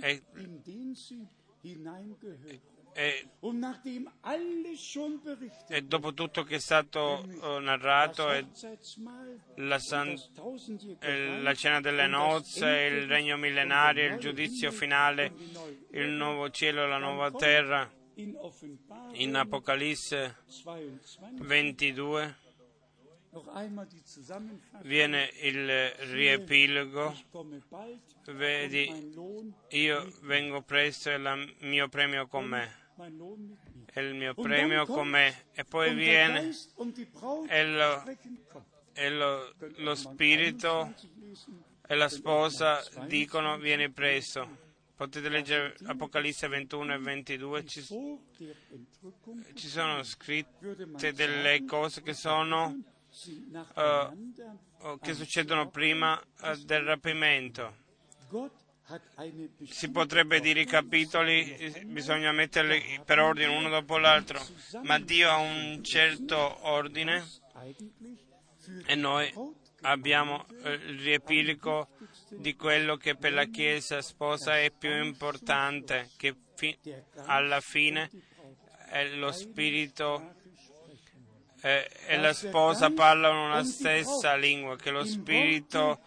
[0.01, 0.23] e,
[2.99, 3.29] e,
[5.69, 8.27] e, dopo tutto che è stato uh, narrato,
[9.55, 10.21] la, san,
[10.99, 15.31] e la, cena delle nozze, il regno millenario, il giudizio finale,
[15.91, 17.89] il nuovo cielo e la nuova terra,
[19.13, 20.43] in Apocalisse
[21.35, 22.35] 22
[24.81, 27.15] viene il riepilogo,
[28.33, 29.13] vedi,
[29.69, 32.87] io vengo presto e il mio premio con me
[34.01, 36.49] il mio premio con me e poi viene
[37.47, 38.03] e, lo,
[38.93, 40.93] e lo, lo spirito
[41.87, 44.67] e la sposa dicono vieni presto.
[44.95, 47.81] Potete leggere Apocalisse 21 e 22, ci,
[49.53, 52.77] ci sono scritte delle cose che sono
[53.75, 57.87] uh, che succedono prima uh, del rapimento
[59.65, 64.41] si potrebbe dire i capitoli, bisogna metterli per ordine uno dopo l'altro,
[64.83, 67.25] ma Dio ha un certo ordine
[68.85, 69.31] e noi
[69.81, 71.89] abbiamo eh, il riepilogo
[72.29, 76.35] di quello che per la Chiesa sposa è più importante, che
[77.25, 78.09] alla fine
[78.91, 80.35] e lo Spirito
[81.61, 85.99] e, e la sposa parlano una stessa lingua, che lo Spirito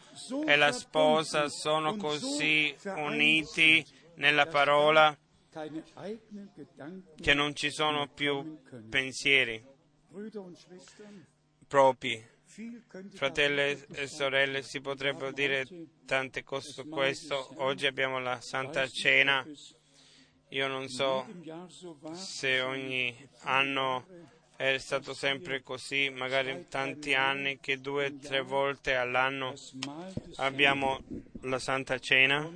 [0.46, 3.84] e la sposa sono così uniti
[4.16, 5.16] nella parola
[7.20, 9.64] che non ci sono più pensieri
[11.66, 12.30] propri.
[13.14, 15.64] Fratelli e sorelle, si potrebbero dire
[16.04, 17.50] tante cose su questo.
[17.62, 19.42] Oggi abbiamo la Santa Cena.
[20.48, 21.26] Io non so
[22.12, 24.06] se ogni anno
[24.62, 29.54] è stato sempre così, magari tanti anni che due o tre volte all'anno
[30.36, 31.00] abbiamo
[31.40, 32.48] la Santa Cena.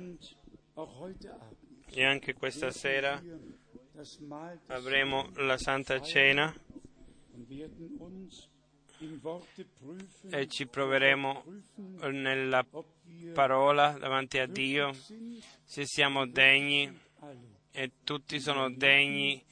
[1.89, 3.21] E anche questa sera
[4.67, 6.55] avremo la Santa Cena.
[10.29, 11.43] E ci proveremo
[12.11, 12.65] nella
[13.33, 14.95] parola davanti a Dio
[15.65, 16.89] se siamo degni.
[17.69, 19.43] E tutti sono degni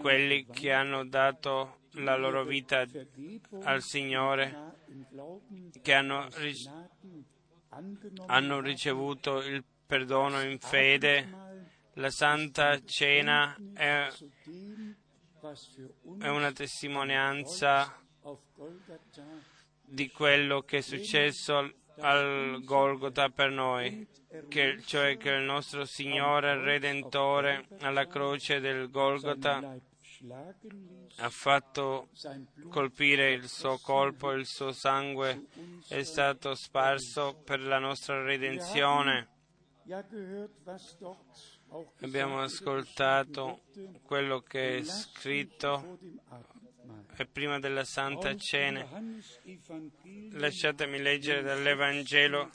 [0.00, 2.84] quelli che hanno dato la loro vita
[3.64, 4.74] al Signore,
[5.82, 6.28] che hanno,
[8.26, 11.50] hanno ricevuto il perdono in fede.
[11.94, 14.08] La Santa Cena è,
[16.18, 18.00] è una testimonianza
[19.84, 24.06] di quello che è successo al Golgota per noi,
[24.48, 29.76] che, cioè che il nostro Signore Redentore alla croce del Golgota
[31.16, 32.08] ha fatto
[32.68, 35.46] colpire il suo colpo, il suo sangue
[35.88, 39.28] è stato sparso per la nostra redenzione.
[42.00, 43.62] Abbiamo ascoltato
[44.02, 45.98] quello che è scritto
[47.16, 48.86] e prima della Santa Cena.
[50.32, 52.50] Lasciatemi leggere dall'Evangelo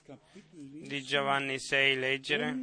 [0.52, 2.56] di Giovanni 6, leggere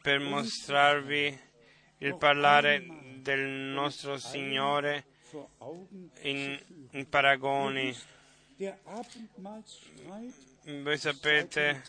[0.00, 1.52] per mostrarvi
[1.98, 2.84] il parlare
[3.20, 5.04] del nostro Signore
[6.22, 7.94] in, in paragoni.
[10.82, 11.82] Voi sapete,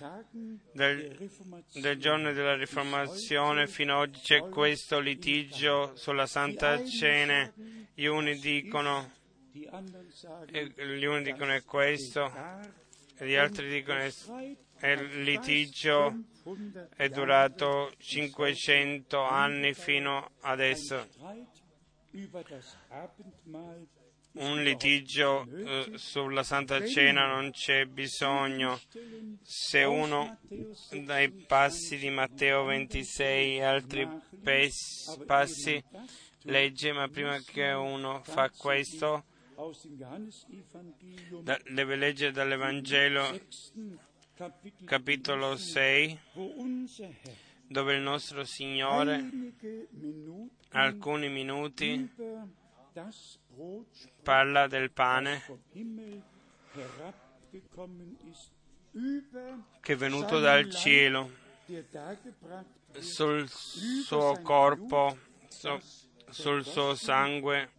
[0.72, 1.30] del,
[1.74, 7.52] del, giorno della Riformazione fino ad oggi c'è questo litigio sulla Santa Cena.
[7.94, 9.12] Gli uni dicono,
[9.52, 12.32] gli uni dicono è questo,
[13.18, 14.12] e gli altri dicono è
[14.82, 16.14] il litigio
[16.96, 21.08] è durato 500 anni fino adesso.
[24.34, 28.80] Un litigio eh, sulla Santa Cena non c'è bisogno.
[29.42, 30.40] Se uno
[31.04, 34.08] dai passi di Matteo 26 e altri
[35.26, 35.82] passi
[36.44, 39.24] legge, ma prima che uno fa questo,
[41.72, 43.40] deve leggere dall'Evangelo
[44.84, 46.20] capitolo 6,
[47.68, 49.30] dove il nostro Signore
[50.72, 52.10] alcuni minuti
[54.22, 55.42] parla del pane
[59.80, 61.32] che è venuto dal cielo
[63.00, 65.18] sul suo corpo,
[66.30, 67.72] sul suo sangue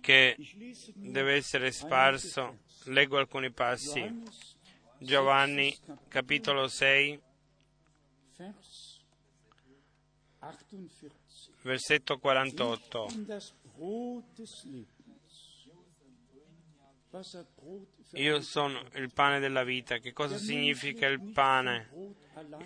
[0.00, 0.36] che
[0.94, 2.58] deve essere sparso.
[2.84, 4.56] Leggo alcuni passi.
[5.00, 5.76] Giovanni
[6.08, 7.20] capitolo 6,
[11.62, 13.06] versetto 48.
[18.14, 19.98] Io sono il pane della vita.
[19.98, 21.88] Che cosa significa il pane?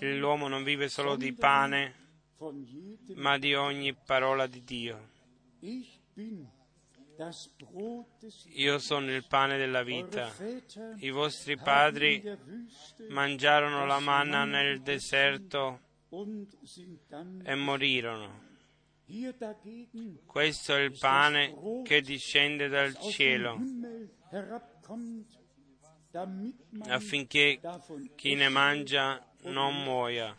[0.01, 1.95] L'uomo non vive solo di pane,
[3.14, 5.11] ma di ogni parola di Dio.
[8.55, 10.31] Io sono il pane della vita.
[10.97, 12.23] I vostri padri
[13.09, 15.81] mangiarono la manna nel deserto
[17.45, 18.51] e morirono.
[20.27, 23.59] Questo è il pane che discende dal cielo
[26.89, 27.61] affinché
[28.14, 30.37] chi ne mangia non muoia.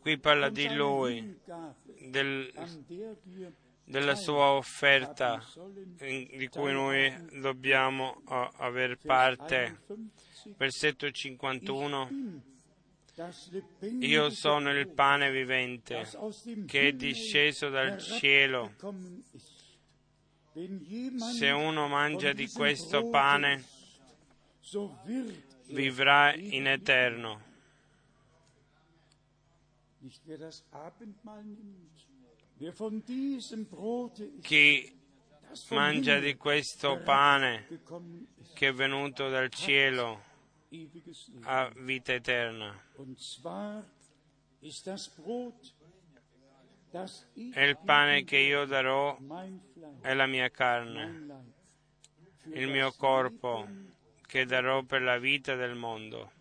[0.00, 1.38] Qui parla di lui,
[2.08, 2.52] del,
[3.84, 5.42] della sua offerta
[5.98, 8.22] di cui noi dobbiamo
[8.56, 9.82] aver parte.
[10.56, 12.42] Versetto 51.
[14.00, 16.06] Io sono il pane vivente
[16.66, 18.74] che è disceso dal cielo.
[21.32, 23.64] Se uno mangia di questo pane,
[25.68, 27.45] vivrà in eterno.
[34.40, 34.98] Chi
[35.70, 37.66] mangia di questo pane
[38.54, 40.22] che è venuto dal cielo
[41.42, 42.82] ha vita eterna.
[47.34, 49.18] E il pane che io darò
[50.00, 51.54] è la mia carne,
[52.52, 53.68] il mio corpo
[54.26, 56.32] che darò per la vita del mondo.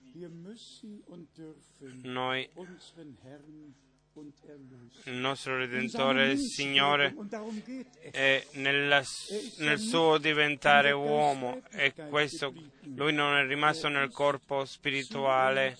[2.03, 2.49] Noi,
[5.03, 7.13] il nostro Redentore, il Signore,
[8.11, 9.03] è nella,
[9.57, 12.53] nel suo diventare uomo e questo,
[12.83, 15.77] lui non è rimasto nel corpo spirituale,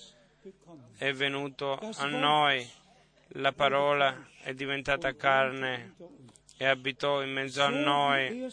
[0.98, 2.68] è venuto a noi,
[3.30, 5.96] la parola è diventata carne
[6.58, 8.52] e abitò in mezzo a noi,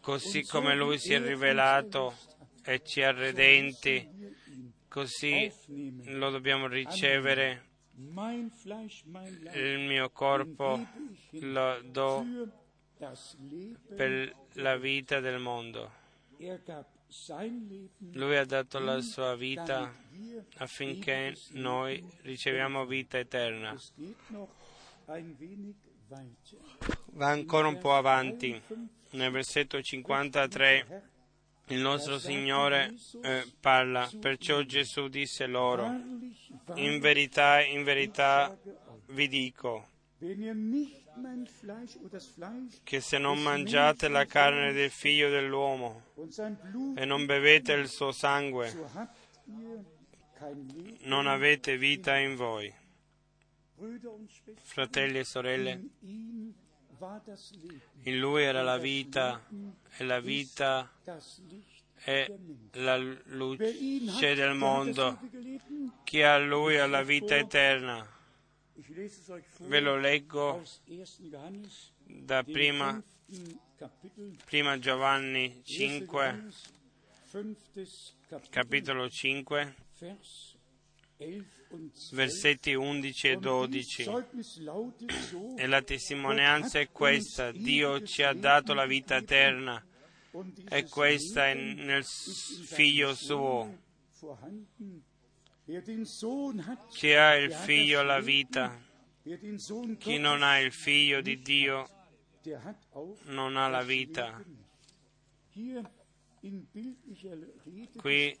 [0.00, 2.34] così come lui si è rivelato
[2.68, 4.08] e ci ha redenti,
[4.88, 5.50] così
[6.06, 7.62] lo dobbiamo ricevere.
[9.54, 10.84] Il mio corpo
[11.30, 12.26] lo do
[13.94, 15.92] per la vita del mondo.
[18.12, 19.94] Lui ha dato la sua vita
[20.56, 23.78] affinché noi riceviamo vita eterna.
[27.12, 28.60] Va ancora un po' avanti.
[29.10, 31.14] Nel versetto 53
[31.68, 35.86] il nostro Signore eh, parla, perciò Gesù disse loro,
[36.74, 38.56] in verità, in verità
[39.08, 39.88] vi dico
[42.84, 46.04] che se non mangiate la carne del figlio dell'uomo
[46.94, 48.72] e non bevete il suo sangue,
[51.02, 52.72] non avete vita in voi.
[54.54, 55.80] Fratelli e sorelle,
[58.02, 59.42] in lui era la vita
[59.96, 60.90] e la vita
[61.94, 62.32] è
[62.72, 65.18] la luce del mondo.
[66.04, 68.14] Chi ha lui ha la vita eterna.
[69.58, 70.62] Ve lo leggo
[72.04, 73.02] da prima,
[74.44, 76.44] prima Giovanni 5,
[78.50, 79.74] capitolo 5,
[82.12, 84.10] versetti 11 e 12.
[85.58, 89.82] E la testimonianza è questa, Dio ci ha dato la vita eterna
[90.68, 93.78] e questa è nel figlio suo.
[96.90, 98.78] Chi ha il figlio la vita,
[99.98, 101.88] chi non ha il figlio di Dio
[103.24, 104.42] non ha la vita.
[107.96, 108.38] Qui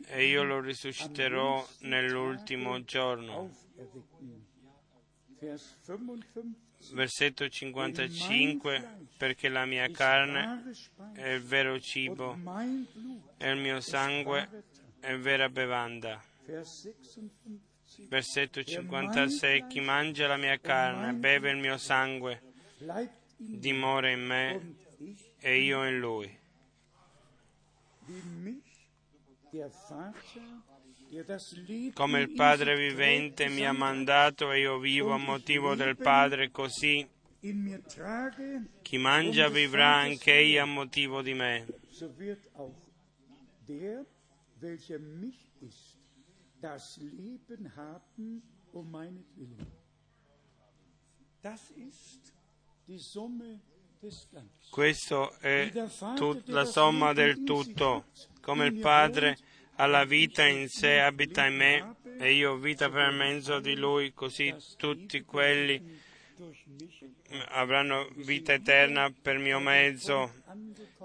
[0.06, 3.50] e io lo risusciterò nell'ultimo giorno.
[6.92, 10.72] Versetto 55, perché la mia carne
[11.14, 12.36] è il vero cibo
[13.36, 14.64] e il mio sangue
[15.00, 16.22] è vera bevanda.
[18.08, 22.42] Versetto 56, chi mangia la mia carne, beve il mio sangue,
[23.36, 24.76] dimora in me
[25.40, 26.38] e io in lui
[31.92, 37.08] come il Padre vivente mi ha mandato e io vivo a motivo del Padre, così
[38.82, 41.66] chi mangia vivrà anche egli a motivo di me.
[54.70, 55.70] Questo è
[56.16, 58.06] tut- la somma del tutto.
[58.40, 59.36] Come il Padre
[59.76, 63.76] ha la vita in sé, abita in me e io ho vita per mezzo di
[63.76, 66.00] Lui, così tutti quelli
[67.48, 70.32] avranno vita eterna per mio mezzo.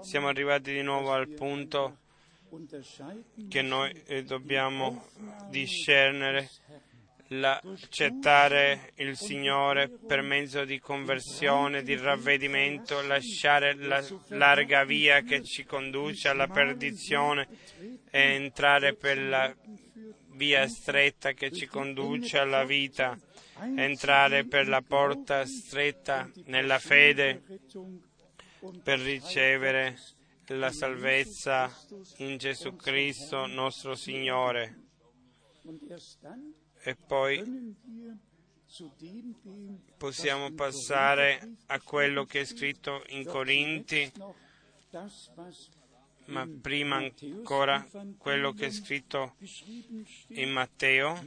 [0.00, 1.98] Siamo arrivati di nuovo al punto
[3.48, 3.92] che noi
[4.24, 5.08] dobbiamo
[5.50, 6.48] discernere
[7.28, 15.64] l'accettare il Signore per mezzo di conversione, di ravvedimento, lasciare la larga via che ci
[15.64, 17.48] conduce alla perdizione
[18.10, 19.54] e entrare per la
[20.32, 23.18] via stretta che ci conduce alla vita,
[23.74, 27.42] entrare per la porta stretta nella fede
[28.82, 29.98] per ricevere
[30.48, 31.72] la salvezza
[32.18, 34.84] in Gesù Cristo nostro Signore
[36.86, 37.74] e poi
[39.96, 44.12] possiamo passare a quello che è scritto in Corinti,
[46.26, 47.84] ma prima ancora
[48.18, 49.34] quello che è scritto
[50.28, 51.20] in Matteo,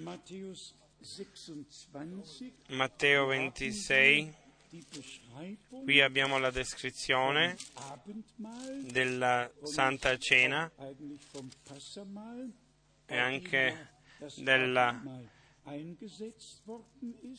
[2.68, 4.34] Matteo 26,
[5.84, 7.58] qui abbiamo la descrizione
[8.90, 10.72] della Santa Cena
[13.06, 13.90] e anche
[14.38, 15.38] della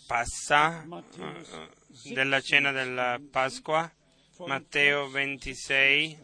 [0.07, 3.91] Passa, eh, della cena della Pasqua,
[4.47, 6.19] Matteo 26,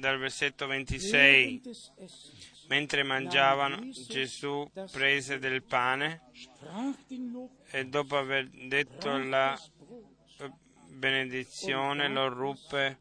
[0.00, 1.60] dal versetto 26.
[2.68, 6.22] Mentre mangiavano, Gesù prese del pane
[7.70, 9.58] e dopo aver detto la
[10.88, 13.00] benedizione lo ruppe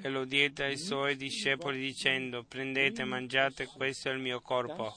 [0.00, 4.96] e lo diede ai suoi discepoli dicendo prendete mangiate, questo è il mio corpo.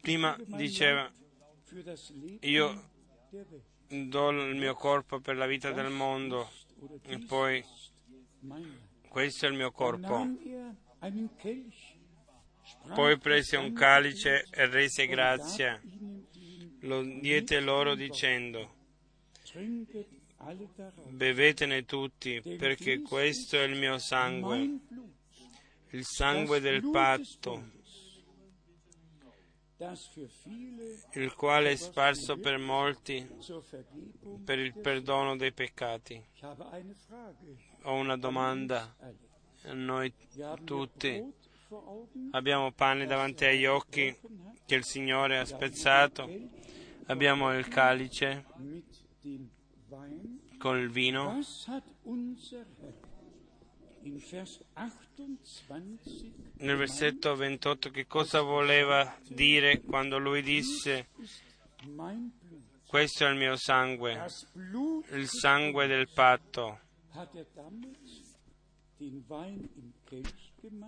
[0.00, 1.12] Prima diceva
[2.40, 2.90] io
[3.88, 6.50] do il mio corpo per la vita del mondo
[7.02, 7.62] e poi
[9.08, 10.26] questo è il mio corpo.
[12.94, 15.78] Poi prese un calice e rese grazia,
[16.80, 18.74] lo diede loro dicendo,
[21.08, 24.78] bevetene tutti perché questo è il mio sangue,
[25.90, 27.80] il sangue del patto
[31.14, 33.28] il quale è sparso per molti
[34.44, 36.22] per il perdono dei peccati.
[37.82, 38.94] Ho una domanda.
[39.72, 40.12] Noi
[40.64, 41.22] tutti
[42.32, 44.14] abbiamo pane davanti agli occhi
[44.66, 46.28] che il Signore ha spezzato,
[47.06, 48.44] abbiamo il calice
[50.58, 51.40] con il vino
[56.54, 61.08] nel versetto 28 che cosa voleva dire quando lui disse
[62.92, 64.26] questo è il mio sangue,
[65.12, 66.80] il sangue del patto.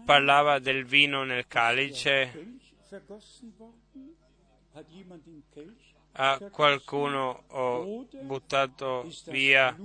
[0.04, 2.58] Parlava del vino nel calice.
[6.16, 9.76] Ha qualcuno ho buttato via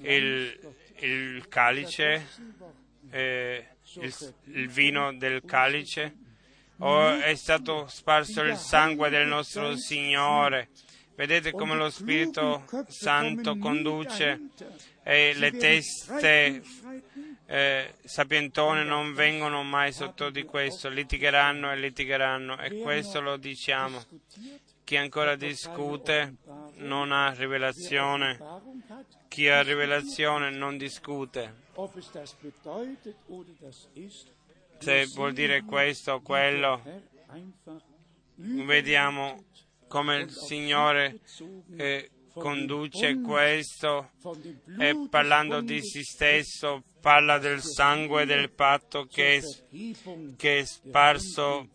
[0.00, 2.26] il, il calice,
[3.10, 3.66] eh,
[3.96, 6.16] il, il vino del calice,
[6.78, 10.68] o è stato sparso il sangue del nostro Signore.
[11.14, 14.40] Vedete come lo Spirito Santo conduce
[15.02, 16.62] e le teste
[17.44, 24.02] eh, sapientone non vengono mai sotto di questo, litigheranno e litigheranno e questo lo diciamo.
[24.90, 26.38] Chi ancora discute
[26.78, 28.36] non ha rivelazione,
[29.28, 31.62] chi ha rivelazione non discute.
[34.78, 36.82] Se vuol dire questo o quello,
[38.34, 39.44] vediamo
[39.86, 41.20] come il Signore
[41.76, 44.10] eh, conduce questo
[44.76, 49.40] e parlando di se stesso parla del sangue del patto che è,
[50.36, 51.68] che è sparso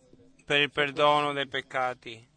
[0.44, 2.34] per il perdono dei peccati.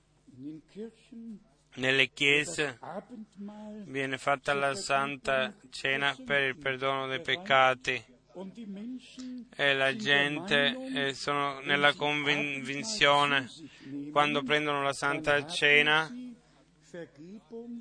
[1.75, 2.79] Nelle chiese
[3.85, 8.03] viene fatta la Santa Cena per il perdono dei peccati
[9.55, 13.49] e la gente eh, sono nella convinzione.
[14.11, 16.09] Quando prendono la Santa Cena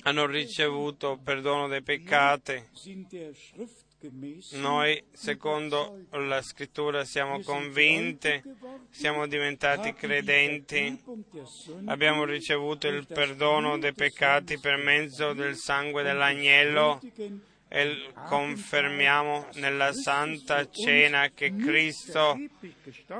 [0.03, 2.63] hanno ricevuto perdono dei peccati
[4.53, 8.41] noi, secondo la scrittura, siamo convinti,
[8.91, 11.03] siamo diventati credenti,
[11.87, 17.01] abbiamo ricevuto il perdono dei peccati per mezzo del sangue dell'agnello
[17.67, 22.39] e confermiamo nella Santa Cena che Cristo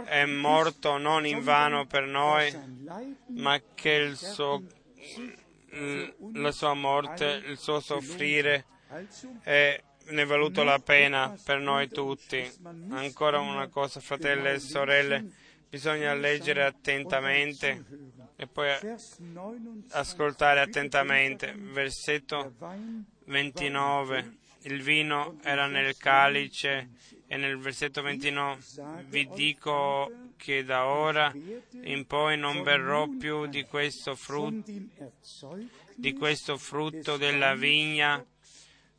[0.05, 2.55] è morto non in vano per noi,
[3.35, 4.63] ma che suo,
[6.35, 8.65] la sua morte, il suo soffrire
[9.43, 12.51] è ne è valuto la pena per noi tutti.
[12.91, 15.31] Ancora una cosa, fratelli e sorelle,
[15.69, 17.85] bisogna leggere attentamente
[18.37, 18.71] e poi
[19.91, 21.55] ascoltare attentamente.
[21.57, 22.55] Versetto
[23.25, 24.37] 29.
[24.63, 26.91] Il vino era nel calice
[27.27, 28.59] e nel versetto 29
[29.09, 31.33] vi dico che da ora
[31.83, 34.73] in poi non berrò più di questo frutto,
[35.95, 38.25] di questo frutto della vigna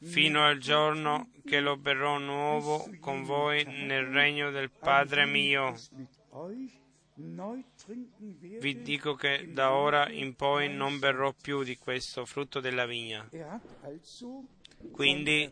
[0.02, 5.76] fino al giorno che lo berrò nuovo con voi nel regno del Padre mio.
[8.60, 13.28] Vi dico che da ora in poi non berrò più di questo frutto della vigna.
[14.92, 15.50] Quindi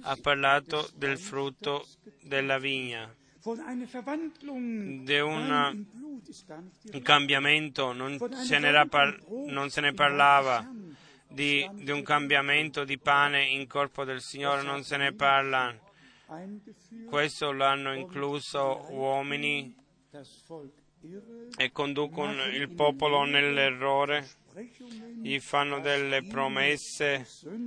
[0.00, 1.86] ha parlato del frutto
[2.22, 3.14] della vigna,
[5.04, 10.68] di un cambiamento, non se, par- non se ne parlava
[11.34, 15.76] di, di un cambiamento di pane in corpo del Signore non se ne parla.
[17.06, 19.76] Questo l'hanno incluso uomini
[21.56, 24.26] e conducono il popolo nell'errore,
[25.20, 27.26] gli fanno delle promesse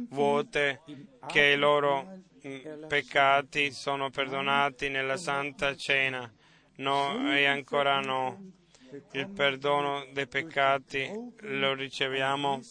[0.10, 0.81] vuote
[1.27, 6.31] che i loro mm, peccati sono perdonati nella Santa Cena.
[6.77, 8.53] No, e ancora no.
[9.11, 11.10] Il perdono dei peccati
[11.41, 12.61] lo riceviamo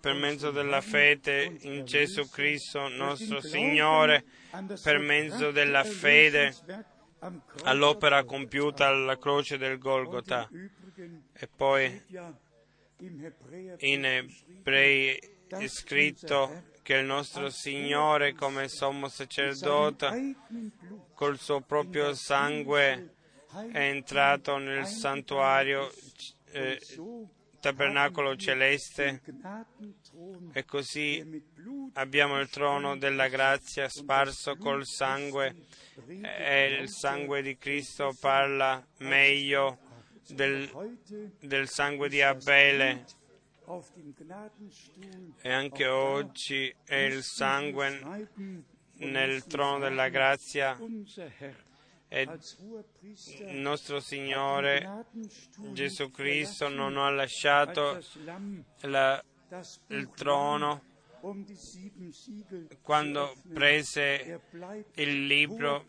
[0.00, 4.24] per mezzo della fede in Gesù Cristo, nostro Signore,
[4.82, 6.54] per mezzo della fede
[7.64, 10.48] all'opera compiuta alla croce del Golgota.
[11.32, 12.02] E poi
[13.78, 15.18] in Ebrei
[15.48, 20.36] è scritto che il nostro Signore come sommo sacerdote
[21.14, 23.14] col suo proprio sangue
[23.72, 25.90] è entrato nel santuario
[26.52, 26.80] eh,
[27.60, 29.22] tabernacolo celeste.
[30.52, 31.42] E così
[31.94, 35.54] abbiamo il trono della grazia sparso col sangue.
[36.06, 39.78] E il sangue di Cristo parla meglio
[40.28, 40.70] del,
[41.40, 43.04] del sangue di Abele.
[45.42, 48.26] E anche oggi è il sangue
[48.94, 50.76] nel trono della grazia
[52.08, 55.04] e il nostro Signore
[55.72, 58.02] Gesù Cristo non ha lasciato
[58.80, 59.22] la,
[59.88, 60.82] il trono
[62.82, 64.40] quando prese
[64.94, 65.86] il libro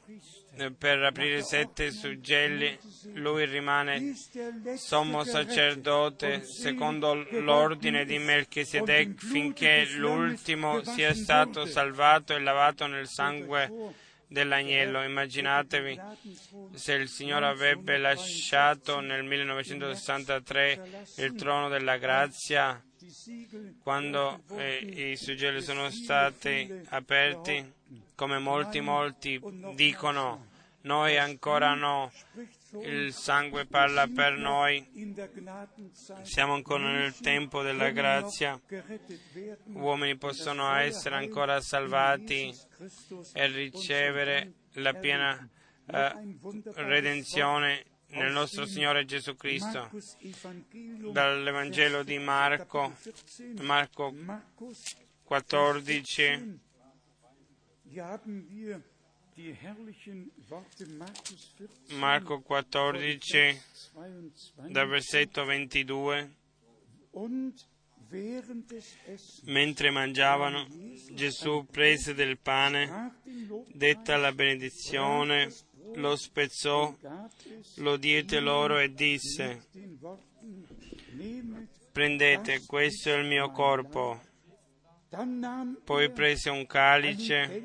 [0.77, 2.77] per aprire sette suggelli,
[3.13, 4.15] lui rimane
[4.75, 14.07] sommo sacerdote secondo l'ordine di Melchisedec finché l'ultimo sia stato salvato e lavato nel sangue
[14.29, 15.03] dell'agnello.
[15.03, 15.99] Immaginatevi
[16.73, 22.81] se il Signore avrebbe lasciato nel 1963 il trono della grazia
[23.81, 27.73] quando eh, i suggelli sono stati aperti,
[28.15, 29.41] come molti, molti
[29.73, 30.47] dicono,
[30.81, 32.11] noi ancora no,
[32.83, 34.85] il sangue parla per noi,
[36.23, 38.59] siamo ancora nel tempo della grazia,
[39.73, 42.53] uomini possono essere ancora salvati
[43.33, 45.49] e ricevere la piena
[45.85, 46.37] eh,
[46.75, 49.89] redenzione nel nostro Signore Gesù Cristo.
[51.11, 52.95] Dall'Evangelo di Marco,
[53.61, 54.13] Marco
[55.23, 56.59] 14.
[61.97, 63.61] Marco 14,
[64.69, 66.33] dal versetto 22.
[69.43, 70.65] Mentre mangiavano,
[71.11, 73.19] Gesù prese del pane,
[73.71, 75.53] detta la benedizione,
[75.93, 76.95] lo spezzò,
[77.75, 79.67] lo diede loro e disse,
[81.91, 84.19] prendete, questo è il mio corpo.
[85.83, 87.63] Poi prese un calice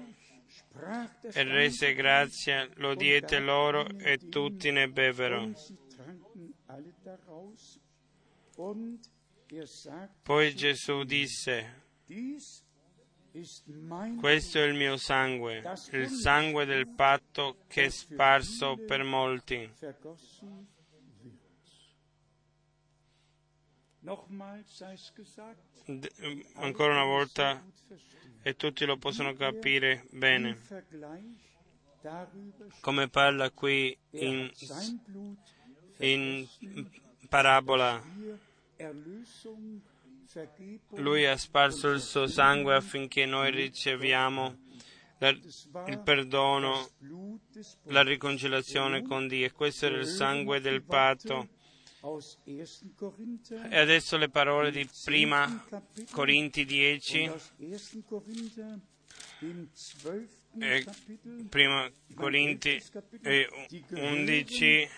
[1.33, 5.53] e rese grazia, lo diede loro e tutti ne bevvero.
[10.23, 11.83] Poi Gesù disse,
[14.19, 19.71] questo è il mio sangue, il sangue del patto che è sparso per molti.
[26.55, 27.65] Ancora una volta,
[28.43, 30.59] e tutti lo possono capire bene,
[32.81, 34.51] come parla qui in,
[35.99, 36.49] in
[37.29, 38.03] parabola
[40.97, 44.63] lui ha sparso il suo sangue affinché noi riceviamo
[45.87, 46.91] il perdono,
[47.85, 49.47] la riconciliazione con Dio.
[49.47, 51.49] E questo era il sangue del patto.
[53.71, 55.65] E adesso le parole di prima
[56.11, 57.33] Corinti 10
[60.59, 60.85] e
[61.49, 62.81] prima Corinti
[63.91, 64.89] 11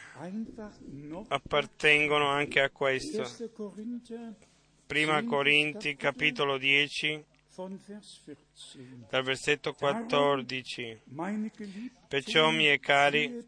[1.28, 3.24] appartengono anche a questo.
[4.86, 7.24] Prima Corinti capitolo 10
[9.08, 11.00] dal versetto 14.
[12.06, 13.44] Perciò, miei cari,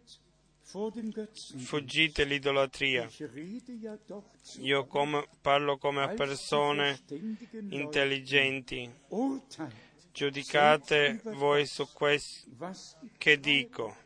[1.59, 3.09] fuggite l'idolatria.
[4.61, 6.99] Io come, parlo come a persone
[7.69, 8.91] intelligenti.
[10.13, 12.49] Giudicate voi su questo
[13.17, 13.97] che dico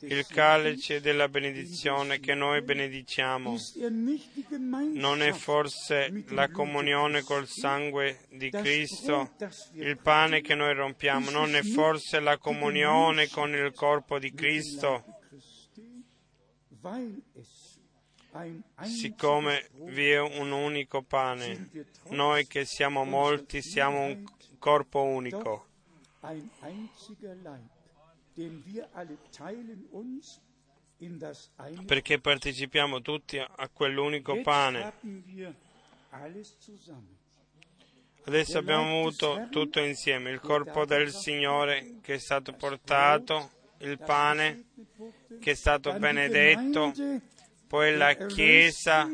[0.00, 3.56] il calice della benedizione che noi benediciamo
[4.92, 9.34] non è forse la comunione col sangue di Cristo,
[9.72, 15.04] il pane che noi rompiamo, non è forse la comunione con il corpo di Cristo?
[18.82, 21.70] Siccome vi è un unico pane,
[22.08, 24.24] noi che siamo molti siamo un
[24.58, 25.66] corpo unico.
[31.86, 34.92] Perché partecipiamo tutti a quell'unico pane.
[38.24, 44.64] Adesso abbiamo avuto tutto insieme, il corpo del Signore che è stato portato, il pane
[45.38, 46.92] che è stato benedetto,
[47.76, 49.06] poi la Chiesa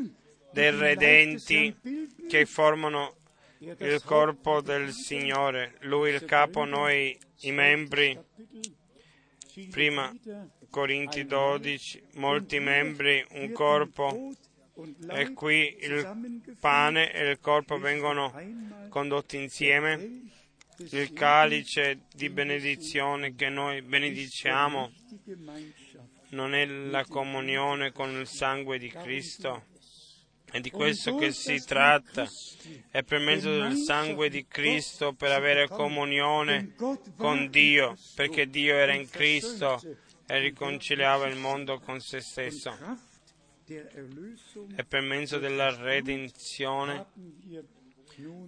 [0.52, 1.76] dei redenti
[2.28, 3.16] che formano
[3.58, 8.16] il corpo del Signore, Lui il capo, noi i membri.
[9.68, 10.14] Prima
[10.70, 14.30] Corinti 12, molti membri, un corpo,
[15.10, 18.32] e qui il pane e il corpo vengono
[18.90, 20.30] condotti insieme.
[20.76, 24.92] Il calice di benedizione che noi benediciamo
[26.32, 29.66] non è la comunione con il sangue di Cristo.
[30.50, 32.28] È di questo che si tratta.
[32.90, 36.74] È per mezzo del sangue di Cristo per avere comunione
[37.16, 39.80] con Dio, perché Dio era in Cristo
[40.26, 42.76] e riconciliava il mondo con se stesso.
[43.66, 47.06] E per mezzo della redenzione,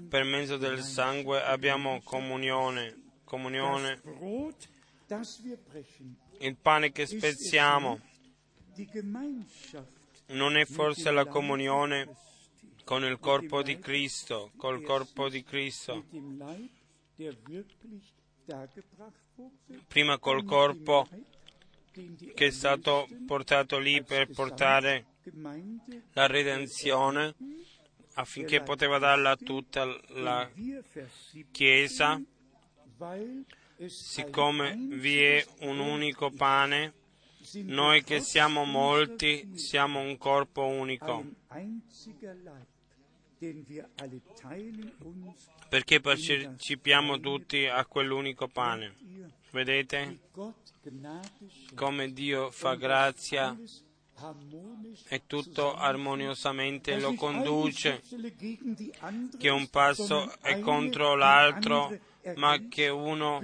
[0.09, 4.01] per mezzo del sangue abbiamo comunione, comunione
[6.39, 8.01] il pane che spezziamo
[10.27, 12.17] non è forse la comunione
[12.85, 16.05] con il corpo di Cristo, col corpo di Cristo.
[19.87, 21.09] Prima col corpo
[21.93, 25.07] che è stato portato lì per portare
[26.13, 27.35] la redenzione
[28.15, 30.51] affinché poteva darla a tutta la
[31.51, 32.21] Chiesa
[33.87, 36.93] siccome vi è un unico pane,
[37.65, 41.25] noi che siamo molti siamo un corpo unico.
[45.69, 48.95] Perché partecipiamo tutti a quell'unico pane.
[49.51, 50.19] Vedete
[51.75, 53.57] come Dio fa grazia
[55.09, 58.03] e tutto armoniosamente lo conduce,
[59.39, 61.99] che un passo è contro l'altro
[62.37, 63.41] ma che uno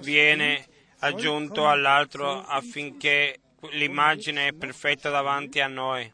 [0.00, 0.66] viene
[0.98, 3.40] aggiunto all'altro affinché
[3.72, 6.12] l'immagine è perfetta davanti a noi.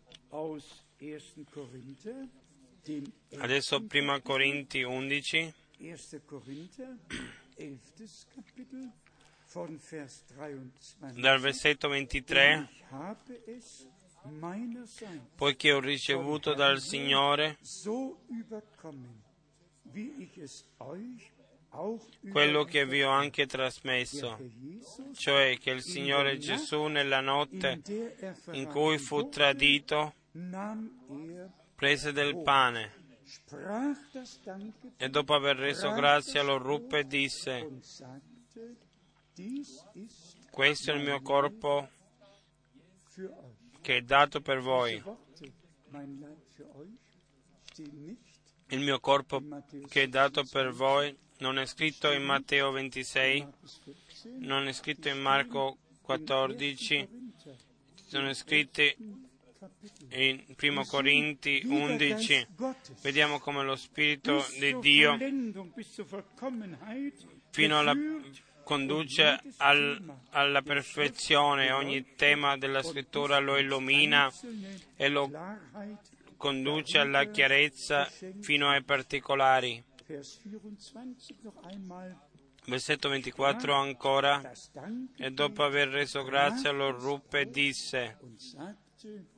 [3.38, 5.54] Adesso prima Corinti 11,
[11.14, 12.68] dal versetto 23,
[15.36, 17.58] poiché ho ricevuto dal Signore
[22.30, 24.38] quello che vi ho anche trasmesso,
[25.14, 27.80] cioè che il Signore Gesù nella notte
[28.52, 30.14] in cui fu tradito
[31.74, 32.98] prese del pane
[34.96, 37.68] e dopo aver reso grazia lo ruppe e disse,
[40.50, 41.88] questo è il mio corpo
[43.80, 45.02] che è dato per voi.
[48.72, 49.42] Il mio corpo
[49.88, 53.46] che è dato per voi non è scritto in Matteo 26,
[54.38, 57.08] non è scritto in Marco 14,
[58.06, 58.94] sono scritti
[60.10, 62.46] in 1 Corinti 11.
[63.02, 65.18] Vediamo come lo Spirito di Dio
[67.50, 67.94] fino alla
[68.62, 70.00] conduce al,
[70.30, 74.32] alla perfezione, ogni tema della scrittura lo illumina
[74.96, 75.28] e lo
[76.36, 78.08] conduce alla chiarezza
[78.40, 79.82] fino ai particolari.
[82.66, 84.52] Versetto 24 ancora,
[85.16, 88.18] e dopo aver reso grazia lo ruppe e disse,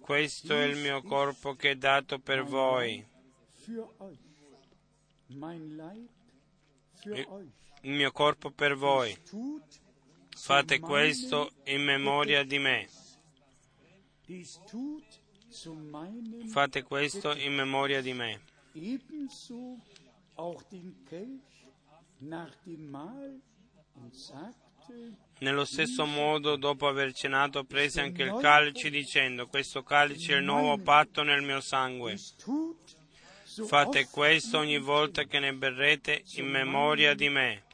[0.01, 3.07] questo è il mio corpo che è dato per voi.
[7.83, 9.17] Il mio corpo per voi.
[10.35, 12.89] Fate questo in memoria di me.
[16.47, 18.41] Fate questo in memoria di me
[25.39, 30.45] nello stesso modo, dopo aver cenato, prese anche il calice dicendo, questo calice è il
[30.45, 32.17] nuovo patto nel mio sangue.
[33.67, 37.65] Fate questo ogni volta che ne berrete in memoria di me.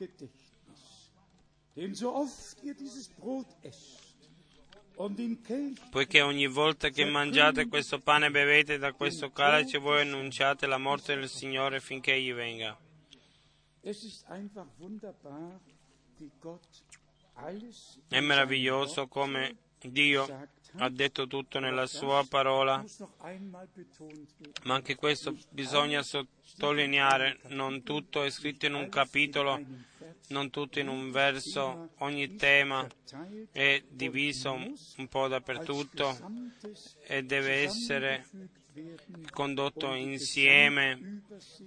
[5.91, 10.77] Poiché ogni volta che mangiate questo pane e bevete da questo calice, voi annunciate la
[10.77, 12.77] morte del Signore finché egli venga.
[18.09, 20.27] È meraviglioso come Dio
[20.77, 22.85] ha detto tutto nella sua parola,
[24.65, 29.61] ma anche questo bisogna sottolineare, non tutto è scritto in un capitolo,
[30.29, 32.87] non tutto in un verso, ogni tema
[33.51, 36.17] è diviso un po' dappertutto
[37.07, 38.27] e deve essere
[39.31, 41.23] condotto insieme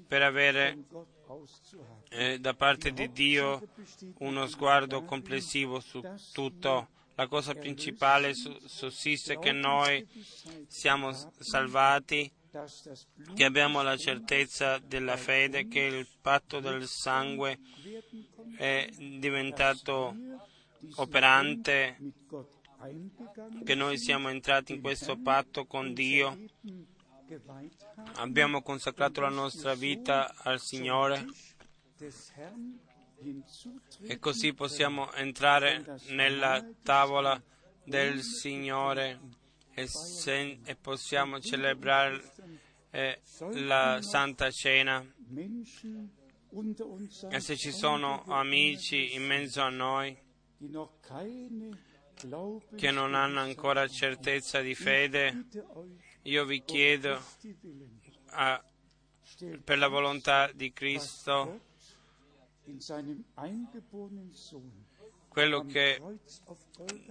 [0.07, 0.77] per avere
[2.09, 3.61] eh, da parte di Dio
[4.19, 6.01] uno sguardo complessivo su
[6.31, 6.87] tutto.
[7.21, 10.03] La cosa principale sussiste che noi
[10.67, 12.31] siamo salvati,
[13.35, 17.59] che abbiamo la certezza della fede, che il patto del sangue
[18.57, 20.15] è diventato
[20.95, 21.95] operante,
[23.63, 26.35] che noi siamo entrati in questo patto con Dio.
[28.15, 31.23] Abbiamo consacrato la nostra vita al Signore
[34.01, 37.41] e così possiamo entrare nella tavola
[37.83, 39.19] del Signore
[39.73, 42.21] e, sen- e possiamo celebrare
[42.91, 43.21] eh,
[43.53, 45.05] la Santa Cena.
[47.29, 50.17] E se ci sono amici in mezzo a noi
[52.75, 55.45] che non hanno ancora certezza di fede,
[56.23, 57.19] io vi chiedo
[58.31, 58.63] a,
[59.63, 61.69] per la volontà di Cristo
[65.27, 66.01] quello che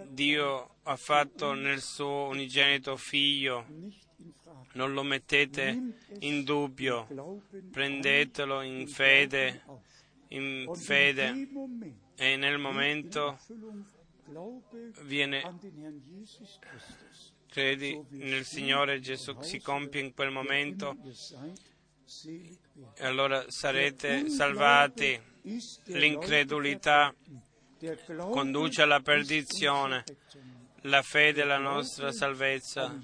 [0.09, 3.65] Dio ha fatto nel suo unigenito figlio,
[4.75, 7.07] non lo mettete in dubbio,
[7.71, 9.63] prendetelo in fede,
[10.29, 11.49] in fede.
[12.17, 13.39] e nel momento
[15.05, 15.43] viene
[17.49, 20.97] credi nel Signore Gesù si compie in quel momento
[22.95, 25.19] e allora sarete salvati.
[25.85, 27.15] L'incredulità
[28.31, 30.05] conduce alla perdizione.
[30.85, 32.99] La fede è la nostra salvezza,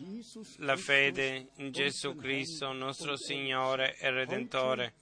[0.58, 4.94] la fede in Gesù Cristo, nostro Signore e Redentore.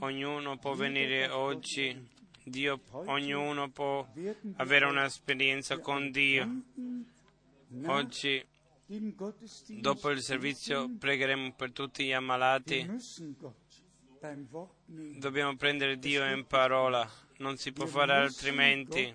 [0.00, 2.08] Ognuno può venire oggi,
[2.42, 4.06] Dio, ognuno può
[4.56, 6.62] avere un'esperienza con Dio.
[7.86, 8.44] Oggi,
[9.80, 12.88] dopo il servizio, pregheremo per tutti gli ammalati.
[15.18, 17.08] Dobbiamo prendere Dio in parola,
[17.38, 19.14] non si può fare altrimenti.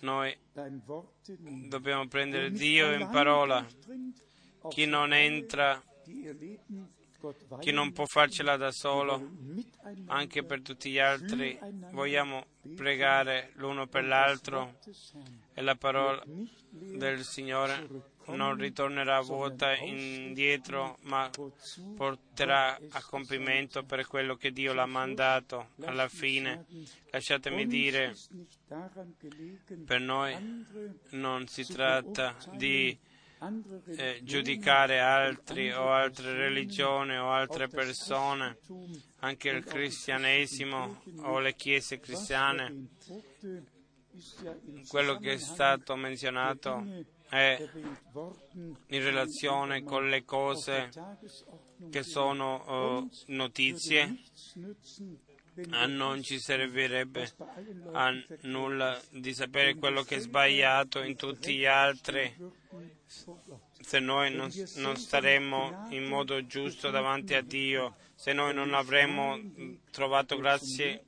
[0.00, 0.36] Noi
[1.68, 3.64] dobbiamo prendere Dio in parola.
[4.68, 5.82] Chi non entra,
[7.60, 9.30] chi non può farcela da solo,
[10.06, 11.58] anche per tutti gli altri,
[11.92, 14.78] vogliamo pregare l'uno per l'altro
[15.52, 16.22] e la parola
[16.70, 21.30] del Signore non ritornerà vuota indietro, ma
[21.96, 25.70] porterà a compimento per quello che Dio l'ha mandato.
[25.84, 26.66] Alla fine,
[27.10, 28.14] lasciatemi dire,
[29.84, 30.64] per noi
[31.10, 32.96] non si tratta di
[33.96, 38.58] eh, giudicare altri o altre religioni o altre persone,
[39.20, 42.88] anche il cristianesimo o le chiese cristiane
[44.88, 46.84] quello che è stato menzionato
[47.34, 47.68] è
[48.86, 50.88] in relazione con le cose
[51.90, 54.20] che sono uh, notizie,
[55.70, 57.32] a non ci servirebbe
[57.92, 58.12] a
[58.42, 62.32] nulla di sapere quello che è sbagliato in tutti gli altri.
[63.80, 69.38] se noi non, non staremmo in modo giusto davanti a Dio, se noi non avremmo
[69.90, 71.04] trovato grazie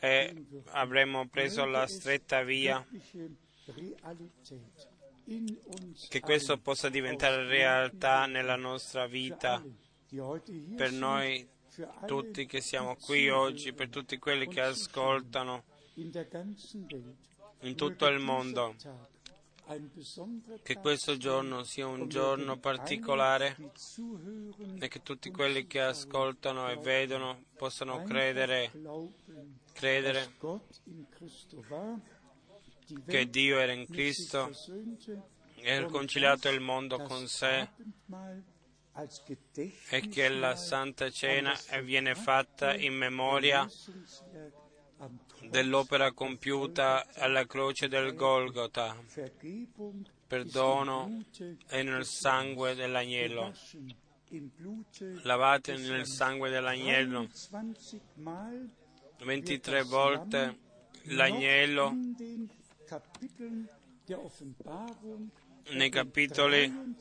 [0.00, 2.84] e avremmo preso la stretta via,
[6.08, 9.62] che questo possa diventare realtà nella nostra vita
[10.76, 11.48] per noi
[12.06, 15.64] tutti che siamo qui oggi, per tutti quelli che ascoltano
[15.94, 18.74] in tutto il mondo.
[20.62, 23.56] Che questo giorno sia un giorno particolare
[24.78, 28.70] e che tutti quelli che ascoltano e vedono possano credere
[29.74, 30.34] credere
[33.06, 34.50] che Dio era in Cristo
[35.56, 37.68] e ha riconciliato il mondo con sé
[39.88, 43.68] e che la Santa Cena viene fatta in memoria
[45.48, 48.96] dell'opera compiuta alla croce del Golgota,
[50.26, 51.24] perdono
[51.68, 53.52] e nel sangue dell'agnello.
[55.22, 57.28] Lavate nel sangue dell'agnello
[59.22, 60.58] 23 volte
[61.04, 61.94] l'agnello
[65.70, 66.94] nei capitoli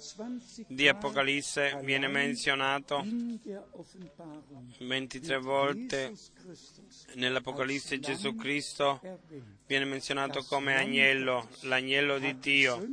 [0.67, 3.03] di Apocalisse viene menzionato
[4.79, 6.13] 23 volte
[7.15, 9.01] nell'Apocalisse Gesù Cristo
[9.67, 12.85] viene menzionato come agnello, l'agnello di Dio.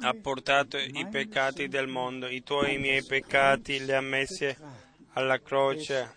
[0.00, 4.54] Ha portato i peccati del mondo, i tuoi e i miei peccati li ha messi
[5.12, 6.14] alla croce.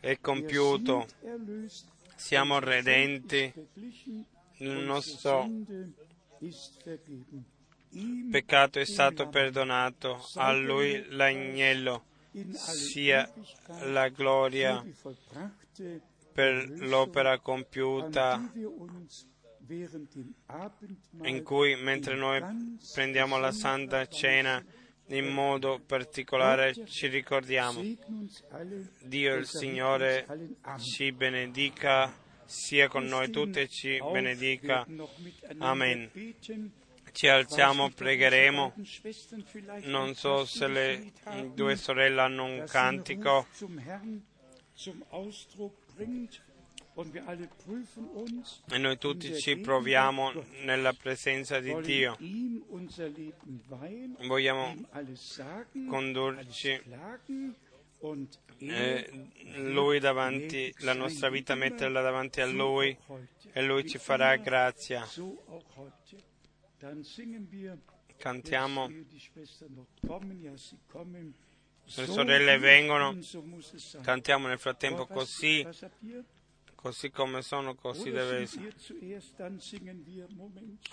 [0.00, 1.06] È compiuto.
[2.22, 3.52] Siamo redenti
[4.58, 5.44] il nostro
[8.30, 12.04] peccato è stato perdonato, a Lui l'agnello
[12.52, 13.28] sia
[13.80, 14.82] la gloria
[16.32, 18.52] per l'opera compiuta
[21.22, 22.40] in cui mentre noi
[22.94, 24.64] prendiamo la Santa Cena
[25.16, 27.82] in modo particolare ci ricordiamo.
[29.02, 30.26] Dio il Signore
[30.78, 32.12] ci benedica
[32.44, 34.86] sia con noi tutti e ci benedica.
[35.58, 36.10] Amen.
[37.12, 38.74] Ci alziamo, pregheremo.
[39.82, 41.12] Non so se le
[41.54, 43.46] due sorelle hanno un cantico.
[48.68, 50.32] E noi tutti ci proviamo
[50.64, 52.18] nella presenza di Dio.
[54.26, 54.74] Vogliamo
[55.88, 56.80] condurci
[58.58, 62.96] eh, Lui davanti, la nostra vita metterla davanti a Lui
[63.52, 65.06] e Lui ci farà grazia.
[68.16, 68.90] Cantiamo.
[71.84, 73.18] Le sorelle vengono,
[74.02, 75.66] cantiamo nel frattempo così,
[76.82, 78.74] così come sono, così deve essere.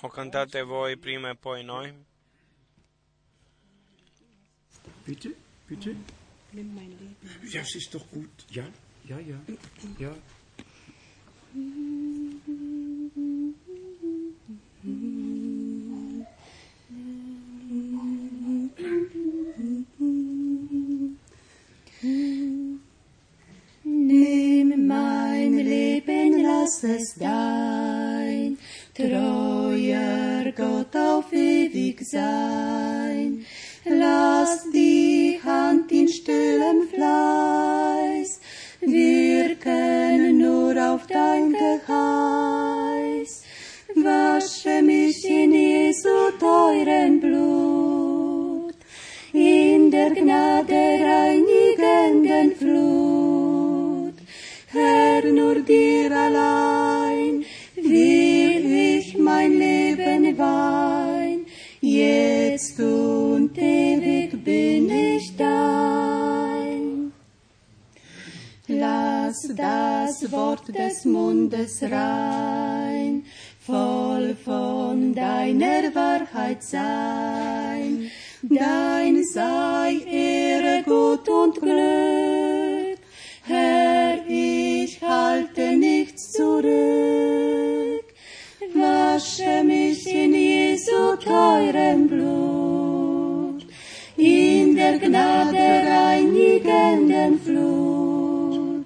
[0.01, 1.91] O cantate voi prima e poi noi?
[5.03, 5.35] Bitte,
[5.65, 6.27] bitte.
[6.51, 7.15] Nimm mein Leben.
[7.51, 8.45] Ja, es ist doch gut.
[8.49, 8.65] Ja,
[9.05, 9.39] ja, ja.
[9.99, 10.15] ja.
[24.29, 28.59] Nimm mein Leben, lass es dein
[28.93, 33.43] treuer Gott auf ewig sein.
[33.85, 38.39] Lass die Hand in stillem Fleiß
[38.81, 43.31] wirken nur auf dein Geheiß.
[43.95, 48.75] Wasche mich in Jesu teuren Blut,
[49.33, 52.58] in der Gnade reinigenden.
[54.71, 57.43] Herr, nur dir allein
[57.75, 58.65] will
[58.97, 61.47] ich mein Leben weihen,
[61.81, 67.11] jetzt und ewig bin ich dein.
[68.67, 73.25] Lass das Wort des Mundes rein,
[73.59, 78.11] voll von deiner Wahrheit sein.
[78.43, 82.99] Dein sei Ehre, Gut und Glück.
[83.51, 83.78] Herr,
[85.09, 88.05] halte nichts zurück.
[88.75, 93.65] Wasche mich in Jesu teurem Blut,
[94.15, 98.85] in der Gnade reinigenden Flut.